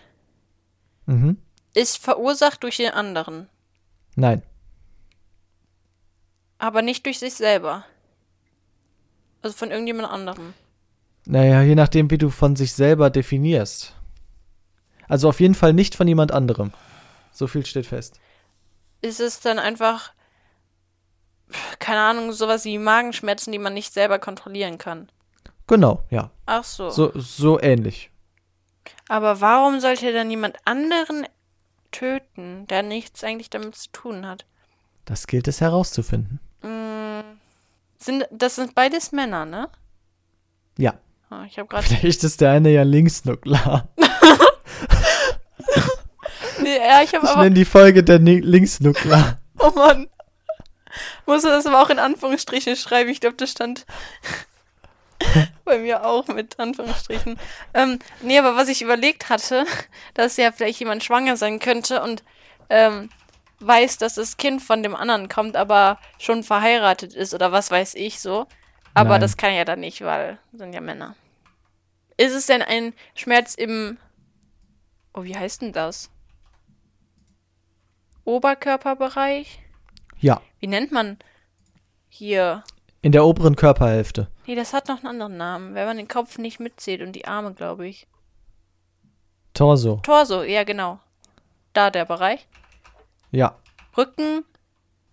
[1.07, 1.37] Mhm.
[1.75, 3.49] ist verursacht durch den anderen,
[4.15, 4.43] Nein.
[6.59, 7.85] aber nicht durch sich selber.
[9.41, 10.55] Also von irgendjemand anderem.
[11.25, 13.95] Naja, je nachdem, wie du von sich selber definierst.
[15.13, 16.73] Also auf jeden Fall nicht von jemand anderem.
[17.33, 18.19] So viel steht fest.
[19.03, 20.15] ist es dann einfach,
[21.79, 25.13] keine Ahnung, sowas wie Magenschmerzen, die man nicht selber kontrollieren kann.
[25.67, 26.31] Genau, ja.
[26.47, 26.89] Ach so.
[26.89, 28.11] So, so ähnlich.
[29.07, 31.27] Aber warum sollte dann jemand anderen
[31.91, 34.47] töten, der nichts eigentlich damit zu tun hat?
[35.05, 36.41] Das gilt es herauszufinden.
[36.63, 37.37] Mm,
[37.99, 39.69] sind, das sind beides Männer, ne?
[40.79, 40.95] Ja.
[41.31, 41.87] Oh, ich habe gerade.
[41.87, 43.89] Vielleicht ist der eine ja Linksnuklear.
[46.85, 47.43] Ja, ich Ich aber.
[47.43, 49.39] nenne die Folge der Linksnuklear.
[49.59, 50.09] Oh Mann.
[51.25, 53.11] Musst du das aber auch in Anführungsstrichen schreiben?
[53.11, 53.87] Ich glaube, das stand
[55.65, 57.39] bei mir auch mit Anführungsstrichen.
[57.75, 59.65] Ähm, nee, aber was ich überlegt hatte,
[60.15, 62.25] dass ja vielleicht jemand schwanger sein könnte und
[62.71, 63.09] ähm,
[63.61, 67.95] weiß, dass das Kind von dem anderen kommt, aber schon verheiratet ist oder was weiß
[67.95, 68.47] ich so.
[68.95, 69.21] Aber Nein.
[69.21, 71.15] das kann ja dann nicht, weil sind ja Männer.
[72.17, 73.99] Ist es denn ein Schmerz im.
[75.15, 76.11] Oh, wie heißt denn das?
[78.25, 79.59] Oberkörperbereich?
[80.21, 81.19] Ja, Wie nennt man
[82.09, 82.63] hier?
[83.05, 84.29] in der oberen Körperhälfte.
[84.47, 87.25] Nee, das hat noch einen anderen Namen, wenn man den Kopf nicht mitzählt und die
[87.27, 88.07] Arme, glaube ich.
[89.55, 89.97] Torso.
[90.05, 91.01] Torso, ja, genau.
[91.73, 92.47] Da der Bereich.
[93.33, 93.57] Ja,
[93.97, 94.45] Rücken.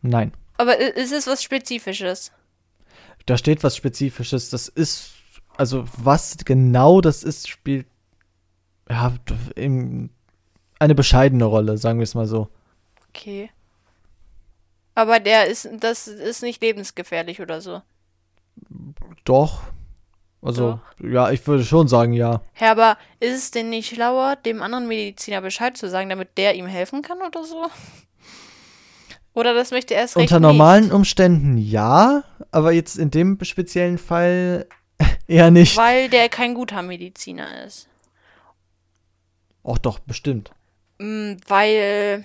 [0.02, 0.34] nein.
[0.58, 2.32] Aber ist es was Spezifisches?
[3.26, 4.50] Da steht was Spezifisches.
[4.50, 5.14] Das ist,
[5.58, 7.88] also was genau das ist, spielt
[8.90, 9.14] ja
[9.56, 10.10] in,
[10.80, 12.50] eine bescheidene Rolle, sagen wir es mal so.
[13.10, 13.50] Okay.
[14.96, 17.82] Aber der ist, das ist nicht lebensgefährlich oder so.
[19.24, 19.62] Doch.
[20.42, 22.42] Also, ja, ich würde schon sagen, ja.
[22.54, 26.56] Herr, aber ist es denn nicht schlauer, dem anderen Mediziner Bescheid zu sagen, damit der
[26.56, 27.68] ihm helfen kann oder so?
[29.34, 33.98] Oder das möchte er erst recht Unter normalen Umständen ja, aber jetzt in dem speziellen
[33.98, 34.66] Fall
[35.28, 35.72] eher nicht.
[35.72, 37.88] nicht, weil der kein guter Mediziner ist.
[39.64, 40.52] Och doch, bestimmt.
[41.00, 42.24] Mm, Weil,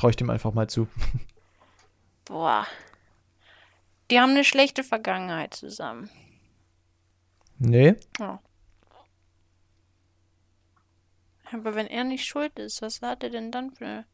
[0.00, 0.88] Traue ich dem einfach mal zu.
[2.24, 2.66] boah,
[4.10, 6.08] die haben eine schlechte Vergangenheit zusammen.
[7.58, 7.96] Nee,
[11.52, 14.06] Aber wenn er nicht schuld ist, was hat er denn dann für...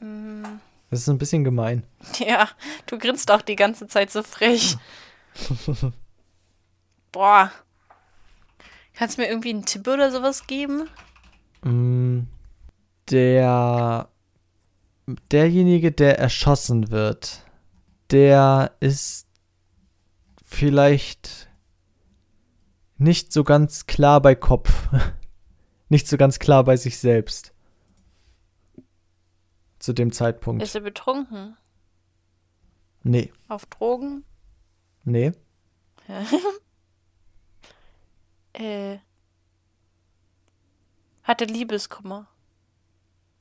[0.00, 1.82] Mm, das ist ein bisschen gemein.
[2.20, 2.48] Ja,
[2.86, 4.76] du grinst auch die ganze Zeit so frech.
[7.10, 7.50] Boah.
[8.94, 10.88] Kannst du mir irgendwie einen Tipp oder sowas geben?
[11.62, 12.28] Mm,
[13.10, 14.08] Der
[15.30, 17.44] derjenige, der erschossen wird,
[18.10, 19.26] der ist
[20.44, 21.48] vielleicht
[22.98, 24.88] nicht so ganz klar bei Kopf.
[25.88, 27.52] nicht so ganz klar bei sich selbst.
[29.78, 30.62] Zu dem Zeitpunkt.
[30.62, 31.56] Ist er betrunken?
[33.02, 34.24] nee, Auf Drogen?
[35.04, 35.32] nee.
[38.52, 39.00] Äh.
[41.22, 42.26] Hat er Liebeskummer?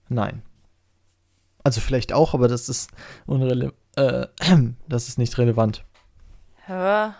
[0.09, 0.43] Nein.
[1.63, 2.91] Also vielleicht auch, aber das ist
[3.25, 4.27] unrele äh,
[4.87, 5.83] das ist nicht relevant.
[6.67, 7.15] Ja.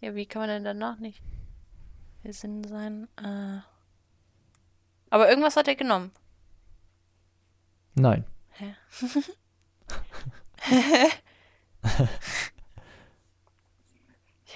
[0.00, 1.22] Ja, wie kann man denn danach nicht
[2.24, 3.08] der Sinn sein?
[3.16, 3.60] Äh.
[5.10, 6.10] Aber irgendwas hat er genommen.
[7.94, 8.24] Nein.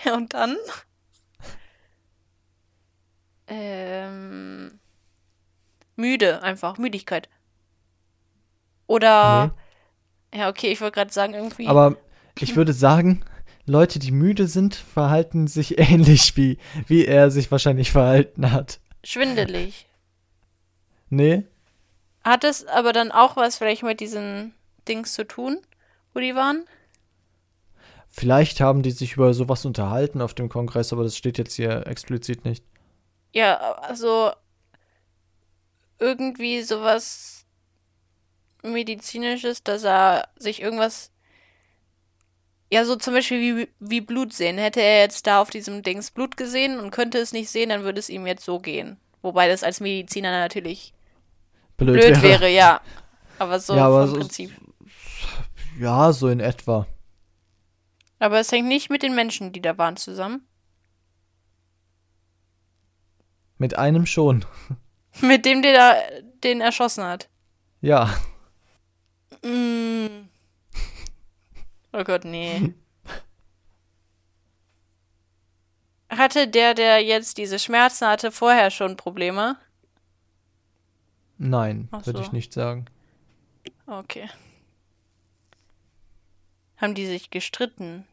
[0.05, 0.57] Ja, und dann?
[3.49, 4.79] ähm.
[5.97, 6.79] Müde, einfach.
[6.79, 7.29] Müdigkeit.
[8.87, 9.55] Oder.
[10.35, 11.66] Ja, okay, ich wollte gerade sagen, irgendwie.
[11.66, 11.96] Aber
[12.38, 13.25] ich würde sagen,
[13.64, 18.81] Leute, die müde sind, verhalten sich ähnlich wie, wie er sich wahrscheinlich verhalten hat.
[19.05, 19.87] schwindelig.
[21.09, 21.44] Nee?
[22.25, 24.55] Hat es aber dann auch was vielleicht mit diesen
[24.88, 25.61] Dings zu tun,
[26.12, 26.64] wo die waren?
[28.09, 31.87] Vielleicht haben die sich über sowas unterhalten auf dem Kongress, aber das steht jetzt hier
[31.87, 32.64] explizit nicht.
[33.33, 34.33] Ja, also
[35.99, 37.36] irgendwie sowas
[38.72, 41.11] medizinisches, dass er sich irgendwas
[42.68, 44.59] ja, so zum Beispiel wie, wie Blut sehen.
[44.59, 47.85] Hätte er jetzt da auf diesem Dings Blut gesehen und könnte es nicht sehen, dann
[47.85, 48.98] würde es ihm jetzt so gehen.
[49.22, 50.92] Wobei das als Mediziner natürlich
[51.76, 52.81] Blöd, blöd wäre, ja.
[53.38, 54.50] Aber so Ja, aber vom so- Prinzip.
[55.79, 56.87] Ja, so in etwa.
[58.18, 60.44] Aber es hängt nicht mit den Menschen, die da waren, zusammen.
[63.59, 64.44] Mit einem schon.
[65.20, 65.96] Mit dem, der da
[66.44, 67.29] den erschossen hat.
[67.81, 68.12] Ja.
[69.42, 70.29] Mm.
[71.92, 72.75] Oh Gott, nee.
[76.11, 79.57] Hatte der, der jetzt diese Schmerzen hatte, vorher schon Probleme?
[81.38, 82.25] Nein, Ach würde so.
[82.25, 82.87] ich nicht sagen.
[83.87, 84.29] Okay.
[86.77, 88.07] Haben die sich gestritten?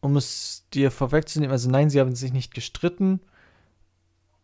[0.00, 3.20] Um es dir vorwegzunehmen, also nein, sie haben sich nicht gestritten.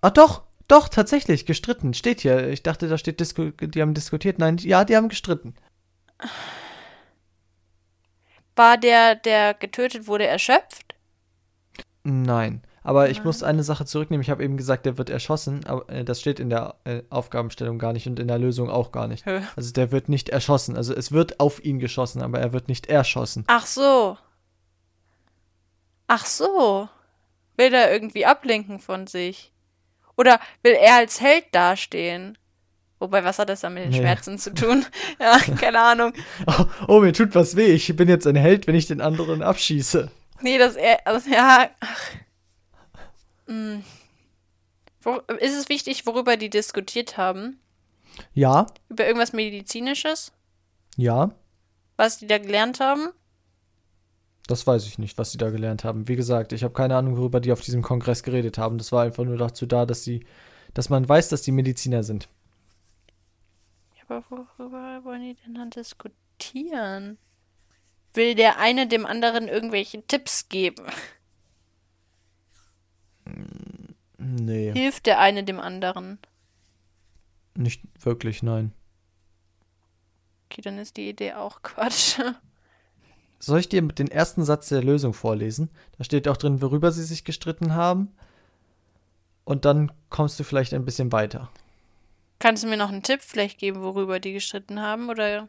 [0.00, 1.94] Ah, doch, doch, tatsächlich, gestritten.
[1.94, 2.48] Steht hier.
[2.48, 4.38] Ich dachte, da steht, Disku die haben diskutiert.
[4.38, 5.54] Nein, ja, die haben gestritten.
[8.56, 10.94] War der, der getötet wurde, erschöpft?
[12.04, 12.62] Nein.
[12.82, 13.26] Aber ich Nein.
[13.26, 14.22] muss eine Sache zurücknehmen.
[14.22, 17.78] Ich habe eben gesagt, der wird erschossen, aber äh, das steht in der äh, Aufgabenstellung
[17.78, 19.26] gar nicht und in der Lösung auch gar nicht.
[19.56, 20.76] Also der wird nicht erschossen.
[20.76, 23.44] Also es wird auf ihn geschossen, aber er wird nicht erschossen.
[23.46, 24.18] Ach so.
[26.08, 26.88] Ach so.
[27.56, 29.53] Will er irgendwie ablenken von sich?
[30.16, 32.38] Oder will er als Held dastehen?
[32.98, 33.98] Wobei, was hat das dann mit den Nee.
[33.98, 34.86] Schmerzen zu tun?
[35.20, 36.12] ja, keine Ahnung.
[36.46, 37.72] Oh, oh, mir tut was weh.
[37.72, 40.10] Ich bin jetzt ein Held, wenn ich den anderen abschieße.
[40.40, 41.68] Nee, das er, also, ja.
[41.80, 42.10] Ach.
[43.46, 43.84] Hm.
[45.02, 47.60] Wo, ist es wichtig, worüber die diskutiert haben?
[48.32, 50.32] Ja, Über irgendwas Medizinisches?
[50.96, 51.30] ja.
[51.96, 53.10] Was die da gelernt haben?
[54.46, 56.06] Das weiß ich nicht, was sie da gelernt haben.
[56.06, 58.76] Wie gesagt, ich habe keine Ahnung, worüber die auf diesem Kongress geredet haben.
[58.76, 60.26] Das war einfach nur dazu da, dass sie,
[60.74, 62.28] dass man weiß, dass die Mediziner sind.
[63.96, 67.16] Ja, aber worüber wollen die denn dann diskutieren?
[68.12, 70.84] Will der eine dem anderen irgendwelche Tipps geben?
[74.18, 76.18] Nee, Hilft der eine dem anderen?
[77.56, 78.72] nicht wirklich, nein.
[80.46, 82.20] Okay, dann ist die Idee auch Quatsch.
[83.44, 85.68] Soll ich dir den ersten Satz der Lösung vorlesen?
[85.98, 88.08] Da steht auch drin, worüber sie sich gestritten haben.
[89.44, 91.50] Und dann kommst du vielleicht ein bisschen weiter.
[92.38, 95.10] Kannst du mir noch einen Tipp vielleicht geben, worüber die gestritten haben?
[95.10, 95.48] Oder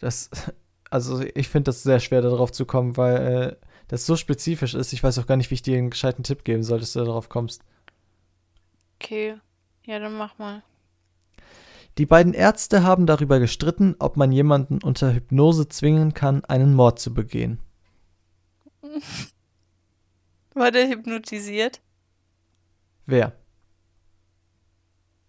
[0.00, 0.30] Das,
[0.90, 4.92] also ich finde das sehr schwer, darauf zu kommen, weil äh, das so spezifisch ist.
[4.92, 7.02] Ich weiß auch gar nicht, wie ich dir einen gescheiten Tipp geben soll, dass du
[7.02, 7.62] darauf kommst.
[9.00, 9.38] okay.
[9.86, 10.62] Ja, dann mach mal.
[11.98, 16.98] Die beiden Ärzte haben darüber gestritten, ob man jemanden unter Hypnose zwingen kann, einen Mord
[16.98, 17.58] zu begehen.
[20.54, 21.80] War der hypnotisiert?
[23.06, 23.32] Wer?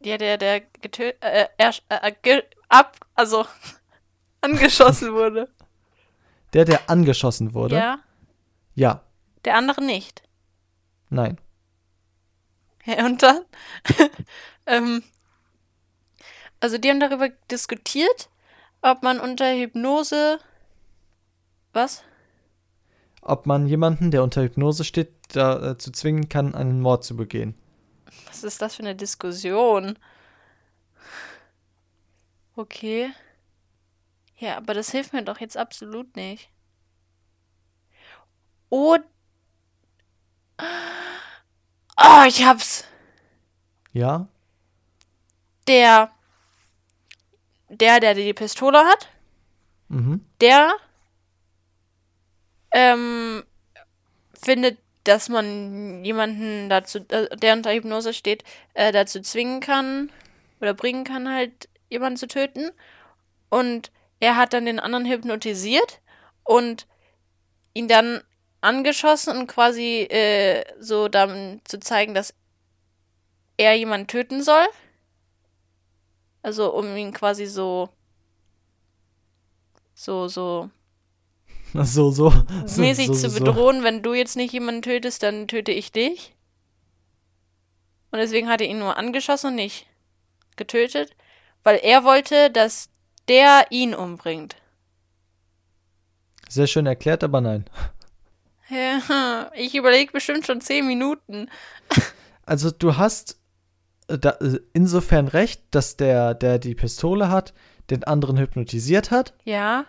[0.03, 3.45] Ja, der, der getötet, äh, er, äh, ge ab, also
[4.41, 5.49] angeschossen wurde.
[6.53, 7.75] Der, der angeschossen wurde?
[7.75, 7.99] Ja,
[8.75, 9.03] Ja.
[9.45, 10.23] der andere nicht.
[11.09, 11.39] Nein.
[12.85, 13.43] Ja, und dann?
[14.65, 15.03] ähm,
[16.59, 18.29] also die haben darüber diskutiert,
[18.81, 20.39] ob man unter Hypnose.
[21.73, 22.03] Was?
[23.21, 27.55] Ob man jemanden, der unter Hypnose steht, dazu zwingen kann, einen Mord zu begehen.
[28.27, 29.97] Was ist das für eine Diskussion?
[32.55, 33.11] Okay.
[34.37, 36.49] Ja, aber das hilft mir doch jetzt absolut nicht.
[38.69, 38.97] Oh.
[41.99, 42.85] Oh, ich hab's.
[43.93, 44.27] Ja?
[45.67, 46.11] Der.
[47.69, 49.09] Der, der die Pistole hat,
[49.89, 50.25] Mhm.
[50.41, 50.73] der.
[52.71, 53.43] Ähm.
[54.39, 58.43] Findet, dass man jemanden dazu, äh, der unter Hypnose steht,
[58.75, 60.11] äh, dazu zwingen kann
[60.61, 62.69] oder bringen kann, halt jemanden zu töten.
[63.49, 66.01] Und er hat dann den anderen hypnotisiert
[66.43, 66.85] und
[67.73, 68.21] ihn dann
[68.61, 72.33] angeschossen und quasi äh, so dann zu zeigen, dass
[73.57, 74.65] er jemanden töten soll.
[76.47, 77.89] Also um ihn quasi so
[79.93, 80.69] so so
[81.83, 82.31] So, so.
[82.65, 83.39] so mäßig so, zu so.
[83.39, 86.33] bedrohen, wenn du jetzt nicht jemanden tötest, dann töte ich dich.
[88.11, 89.87] Und deswegen hat er ihn nur angeschossen und nicht
[90.55, 91.17] getötet,
[91.63, 92.91] weil er wollte, dass
[93.27, 94.55] der ihn umbringt.
[96.47, 97.65] Sehr schön erklärt, aber nein.
[98.69, 101.49] Ja, ich überlege bestimmt schon zehn Minuten.
[102.45, 103.37] Also du hast
[104.07, 107.53] da, äh, insofern recht, dass der, der die Pistole hat,
[107.89, 109.85] den anderen hypnotisiert hat Ja,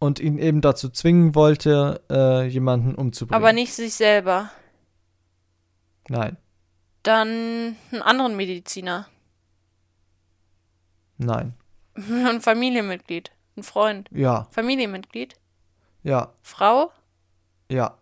[0.00, 3.42] und ihn eben dazu zwingen wollte, äh, jemanden umzubringen.
[3.42, 4.50] aber nicht sich selber.
[6.08, 6.36] Nein,
[7.02, 9.08] Dann einen anderen Mediziner.
[11.16, 11.54] nein.
[11.96, 13.32] Ein Familienmitglied.
[13.56, 14.08] Ein Freund.
[14.12, 15.34] Ja, Familienmitglied.
[16.04, 16.92] ja, Frau.
[17.70, 17.98] ja.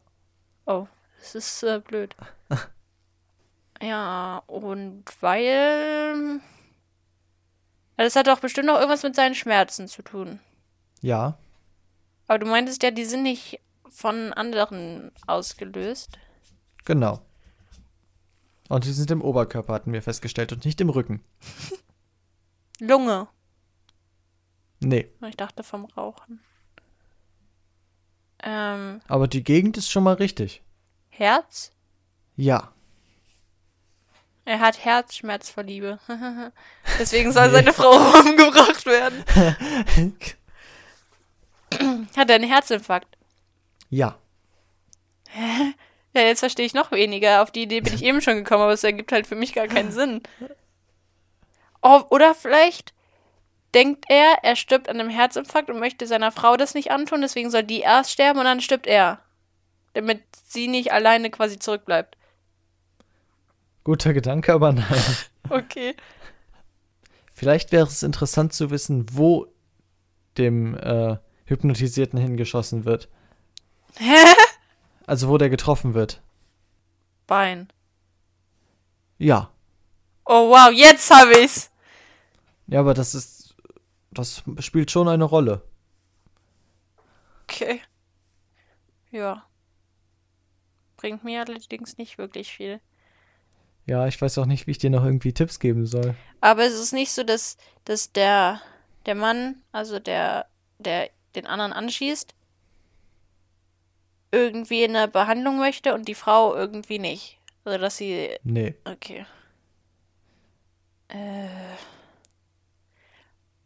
[0.67, 0.87] Oh,
[1.19, 2.15] das ist äh, blöd.
[3.83, 6.41] Ja, und weil.
[7.97, 10.39] Das hat doch bestimmt noch irgendwas mit seinen Schmerzen zu tun.
[11.01, 11.39] Ja,
[12.27, 16.19] Aber du meintest ja, die sind nicht von anderen ausgelöst.
[16.85, 17.21] genau.
[18.69, 21.25] Und die sind im Oberkörper, hatten wir festgestellt, und nicht im Rücken.
[22.81, 23.29] Lunge.
[24.81, 26.41] Nee, Ich dachte vom Rauchen.
[28.43, 30.63] Ähm, aber die Gegend ist schon mal richtig.
[31.09, 31.73] Herz?
[32.37, 32.73] Ja.
[34.47, 35.99] Er hat Herzschmerz vor Liebe.
[36.99, 37.91] Deswegen soll seine Frau
[38.21, 39.25] umgebracht werden.
[42.17, 43.17] Hat er einen Herzinfarkt?
[43.91, 44.17] ja.
[46.15, 47.43] Ja, jetzt verstehe ich noch weniger.
[47.43, 49.67] Auf die Idee bin ich eben schon gekommen, aber es ergibt halt für mich gar
[49.69, 50.23] keinen Sinn.
[51.83, 52.95] Oh, oder vielleicht
[53.75, 57.51] denkt er, er stirbt an einem Herzinfarkt und möchte seiner Frau das nicht antun, deswegen
[57.51, 59.21] soll die erst sterben und dann stirbt er.
[59.93, 62.17] damit sie nicht alleine quasi zurückbleibt.
[63.87, 65.17] Guter Gedanke, aber nein.
[65.49, 65.95] Okay.
[67.33, 69.47] Vielleicht wäre es interessant zu wissen, wo
[70.39, 73.09] dem äh, Hypnotisierten hingeschossen wird.
[73.97, 74.25] Hä?
[75.07, 76.21] Also wo der getroffen wird.
[77.29, 77.69] Bein.
[79.19, 79.53] Ja.
[80.25, 81.71] Oh wow, jetzt hab ich's.
[82.67, 83.55] Ja, aber das ist.
[84.11, 85.63] Das spielt schon eine Rolle.
[87.45, 87.83] Okay.
[89.13, 89.47] Ja.
[90.97, 92.81] Bringt mir allerdings nicht wirklich viel.
[93.87, 96.15] Ja, ich weiß auch nicht, wie ich dir noch irgendwie Tipps geben soll.
[96.41, 98.61] Aber es ist nicht so, dass, dass der,
[99.07, 100.47] der Mann, also der,
[100.79, 102.35] der den anderen anschießt,
[104.33, 107.39] irgendwie eine Behandlung möchte und die Frau irgendwie nicht.
[107.65, 108.31] Also dass sie.
[108.43, 108.75] Nee.
[108.85, 109.25] Okay.
[111.09, 111.49] Äh.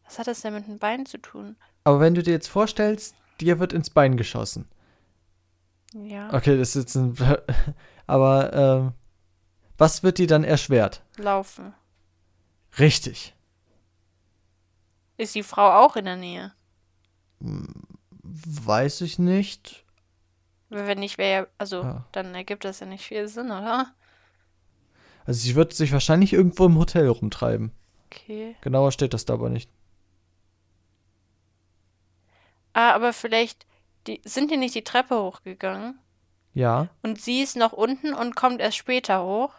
[0.04, 1.56] Was hat das denn mit dem Bein zu tun?
[1.84, 4.68] Aber wenn du dir jetzt vorstellst, dir wird ins Bein geschossen.
[5.94, 6.32] Ja.
[6.32, 7.16] Okay, das ist jetzt ein.
[8.06, 8.92] Aber, ähm,
[9.80, 11.02] was wird dir dann erschwert?
[11.16, 11.74] Laufen.
[12.78, 13.34] Richtig.
[15.16, 16.52] Ist die Frau auch in der Nähe?
[18.22, 19.84] Weiß ich nicht.
[20.68, 21.46] Wenn nicht, wäre ja.
[21.58, 22.04] Also, Ja.
[22.12, 23.92] dann ergibt das ja nicht viel Sinn, oder?
[25.26, 27.72] Also sie wird sich wahrscheinlich irgendwo im Hotel rumtreiben.
[28.06, 28.56] Okay.
[28.60, 29.70] Genauer steht das da aber nicht.
[32.72, 33.66] Ah, aber vielleicht.
[34.06, 35.98] Die, sind die nicht die Treppe hochgegangen?
[36.54, 36.88] Ja.
[37.02, 39.52] Und sie ist noch unten und kommt erst später hoch?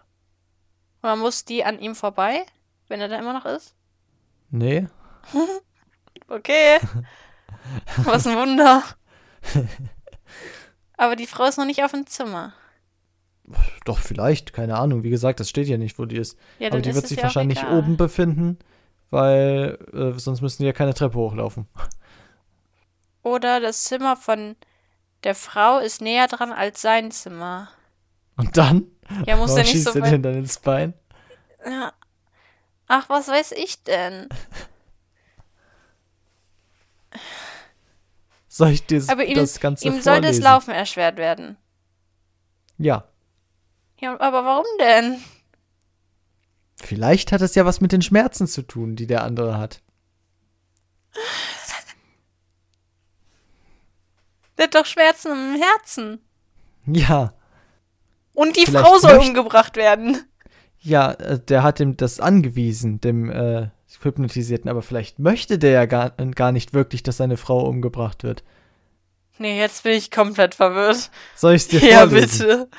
[1.03, 2.45] Oder muss die an ihm vorbei,
[2.87, 3.75] wenn er da immer noch ist?
[4.49, 4.87] Nee.
[6.27, 6.79] Okay.
[8.05, 8.83] Was ein Wunder.
[10.95, 12.53] Aber die Frau ist noch nicht auf dem Zimmer.
[13.83, 15.03] Doch, vielleicht, keine Ahnung.
[15.03, 16.37] Wie gesagt, das steht ja nicht, wo die ist.
[16.59, 18.59] Ja, Aber dann die wird sich ja wahrscheinlich oben befinden,
[19.09, 21.67] weil äh, sonst müssen die ja keine Treppe hochlaufen.
[23.23, 24.55] Oder das Zimmer von
[25.23, 27.69] der Frau ist näher dran als sein Zimmer.
[28.37, 28.87] Und dann?
[29.25, 30.11] Ja, muss ja nicht schießt so er weit.
[30.11, 30.93] den dann ins Bein?
[31.65, 31.93] Ja.
[32.87, 34.27] Ach, was weiß ich denn?
[38.47, 40.43] Soll ich dir Aber ihm, das Ganze ihm soll das vorlesen?
[40.43, 41.57] Laufen erschwert werden.
[42.77, 43.05] Ja.
[43.99, 45.21] Ja, aber warum denn?
[46.75, 49.81] Vielleicht hat es ja was mit den Schmerzen zu tun, die der andere hat.
[54.57, 56.19] Der hat doch Schmerzen im Herzen.
[56.85, 57.33] Ja.
[58.41, 60.17] Und die Vielleicht Frau soll umgebracht werden.
[60.79, 63.67] Ja, äh, der hat ihm das angewiesen, dem äh,
[64.01, 68.43] Hypnotisierten, aber vielleicht möchte der ja gar, gar nicht wirklich, dass seine Frau umgebracht wird.
[69.37, 71.11] Nee, jetzt bin ich komplett verwirrt.
[71.35, 72.47] Soll ich es dir Ja, vorlesen?
[72.47, 72.69] bitte.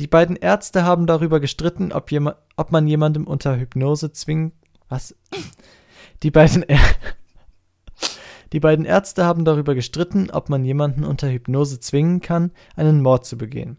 [0.00, 4.50] Die beiden Ärzte haben darüber gestritten, ob, jema ob man jemandem unter Hypnose zwingen.
[4.88, 5.14] Was?
[6.24, 6.76] Die beiden, Ä
[8.52, 13.26] Die beiden Ärzte haben darüber gestritten, ob man jemanden unter Hypnose zwingen kann, einen Mord
[13.26, 13.76] zu begehen.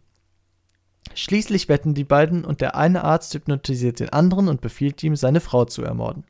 [1.16, 5.40] Schließlich wetten die beiden und der eine Arzt hypnotisiert den anderen und befiehlt ihm, seine
[5.40, 6.24] Frau zu ermorden.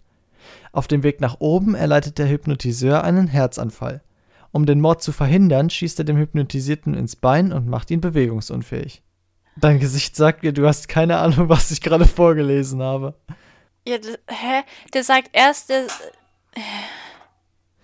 [0.71, 4.01] Auf dem Weg nach oben erleidet der Hypnotiseur einen Herzanfall.
[4.51, 9.01] Um den Mord zu verhindern, schießt er dem Hypnotisierten ins Bein und macht ihn bewegungsunfähig.
[9.57, 13.15] Dein Gesicht sagt mir, du hast keine Ahnung, was ich gerade vorgelesen habe.
[13.87, 14.61] Ja, das, hä?
[14.93, 15.85] Der sagt erst, der.
[16.55, 16.59] äh,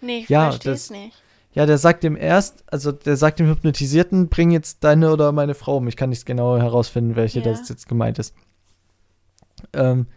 [0.02, 1.23] Nee, ich Ja, versteh's das- nicht.
[1.54, 5.54] Ja, der sagt dem erst, also der sagt dem Hypnotisierten, bring jetzt deine oder meine
[5.54, 5.88] Frau um.
[5.88, 7.46] Ich kann nicht genau herausfinden, welche Ja.
[7.52, 8.34] das jetzt gemeint ist.
[9.74, 10.08] Ähm,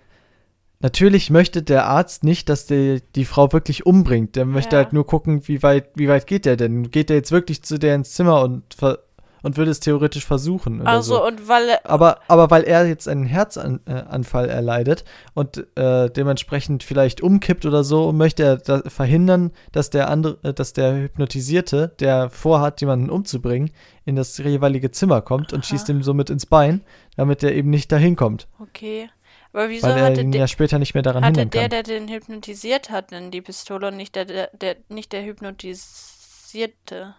[0.81, 4.35] natürlich möchte der Arzt nicht, dass der die Frau wirklich umbringt.
[4.37, 4.83] Der möchte Ja.
[4.83, 6.91] halt nur gucken, wie weit, wie weit geht der denn?
[6.91, 9.01] Geht der jetzt wirklich zu der ins Zimmer und, ver
[9.43, 10.81] und würde es theoretisch versuchen?
[10.81, 11.27] Oder Also, so.
[11.27, 11.69] und weil.
[11.69, 17.85] er- Aber, aber weil er jetzt einen Herzanfall erleidet und äh, dementsprechend vielleicht umkippt oder
[17.85, 23.11] so, möchte er da verhindern, dass der andere, äh, dass der Hypnotisierte, der vorhat, jemanden
[23.11, 23.71] umzubringen,
[24.05, 25.67] in das jeweilige Zimmer kommt und Aha.
[25.67, 26.83] schießt ihm somit ins Bein,
[27.17, 28.47] damit er eben nicht dahin kommt.
[28.61, 29.09] Okay.
[29.53, 31.83] Aber wieso Weil er hatte, ihn der, ja später nicht mehr daran hatte hindern der,
[31.83, 37.15] der den hypnotisiert hat, denn die Pistole und nicht der, der, der, nicht der Hypnotisierte?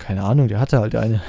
[0.00, 1.22] Keine Ahnung, der hatte halt eine.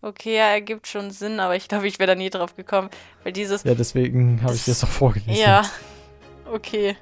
[0.00, 2.90] Okay, ja, ergibt schon Sinn, aber ich glaube, ich wäre da nie drauf gekommen.
[3.24, 3.64] Weil dieses.
[3.64, 5.34] Ja, deswegen habe ich Das- auch vorgelesen.
[5.34, 5.62] Ja.
[6.52, 6.96] Okay.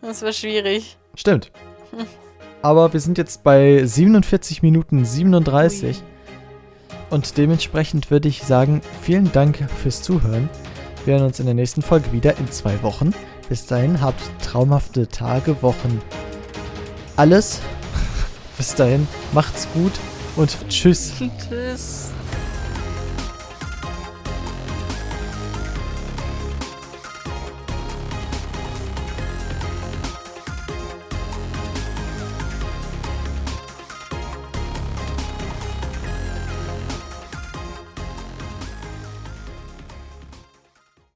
[0.00, 0.96] Das war schwierig.
[1.14, 1.50] Stimmt.
[2.62, 5.98] Aber wir sind jetzt bei 47 Minuten 37.
[5.98, 6.02] Ui.
[7.10, 10.48] Und dementsprechend würde ich sagen, vielen Dank fürs Zuhören.
[11.04, 13.12] Wir hören uns in der nächsten Folge wieder in zwei Wochen.
[13.48, 16.00] Bis dahin habt traumhafte Tage, Wochen.
[17.16, 17.60] Alles.
[18.58, 19.92] Bis dahin, macht's gut
[20.36, 21.12] und tschüss.
[21.16, 22.07] Tschüss.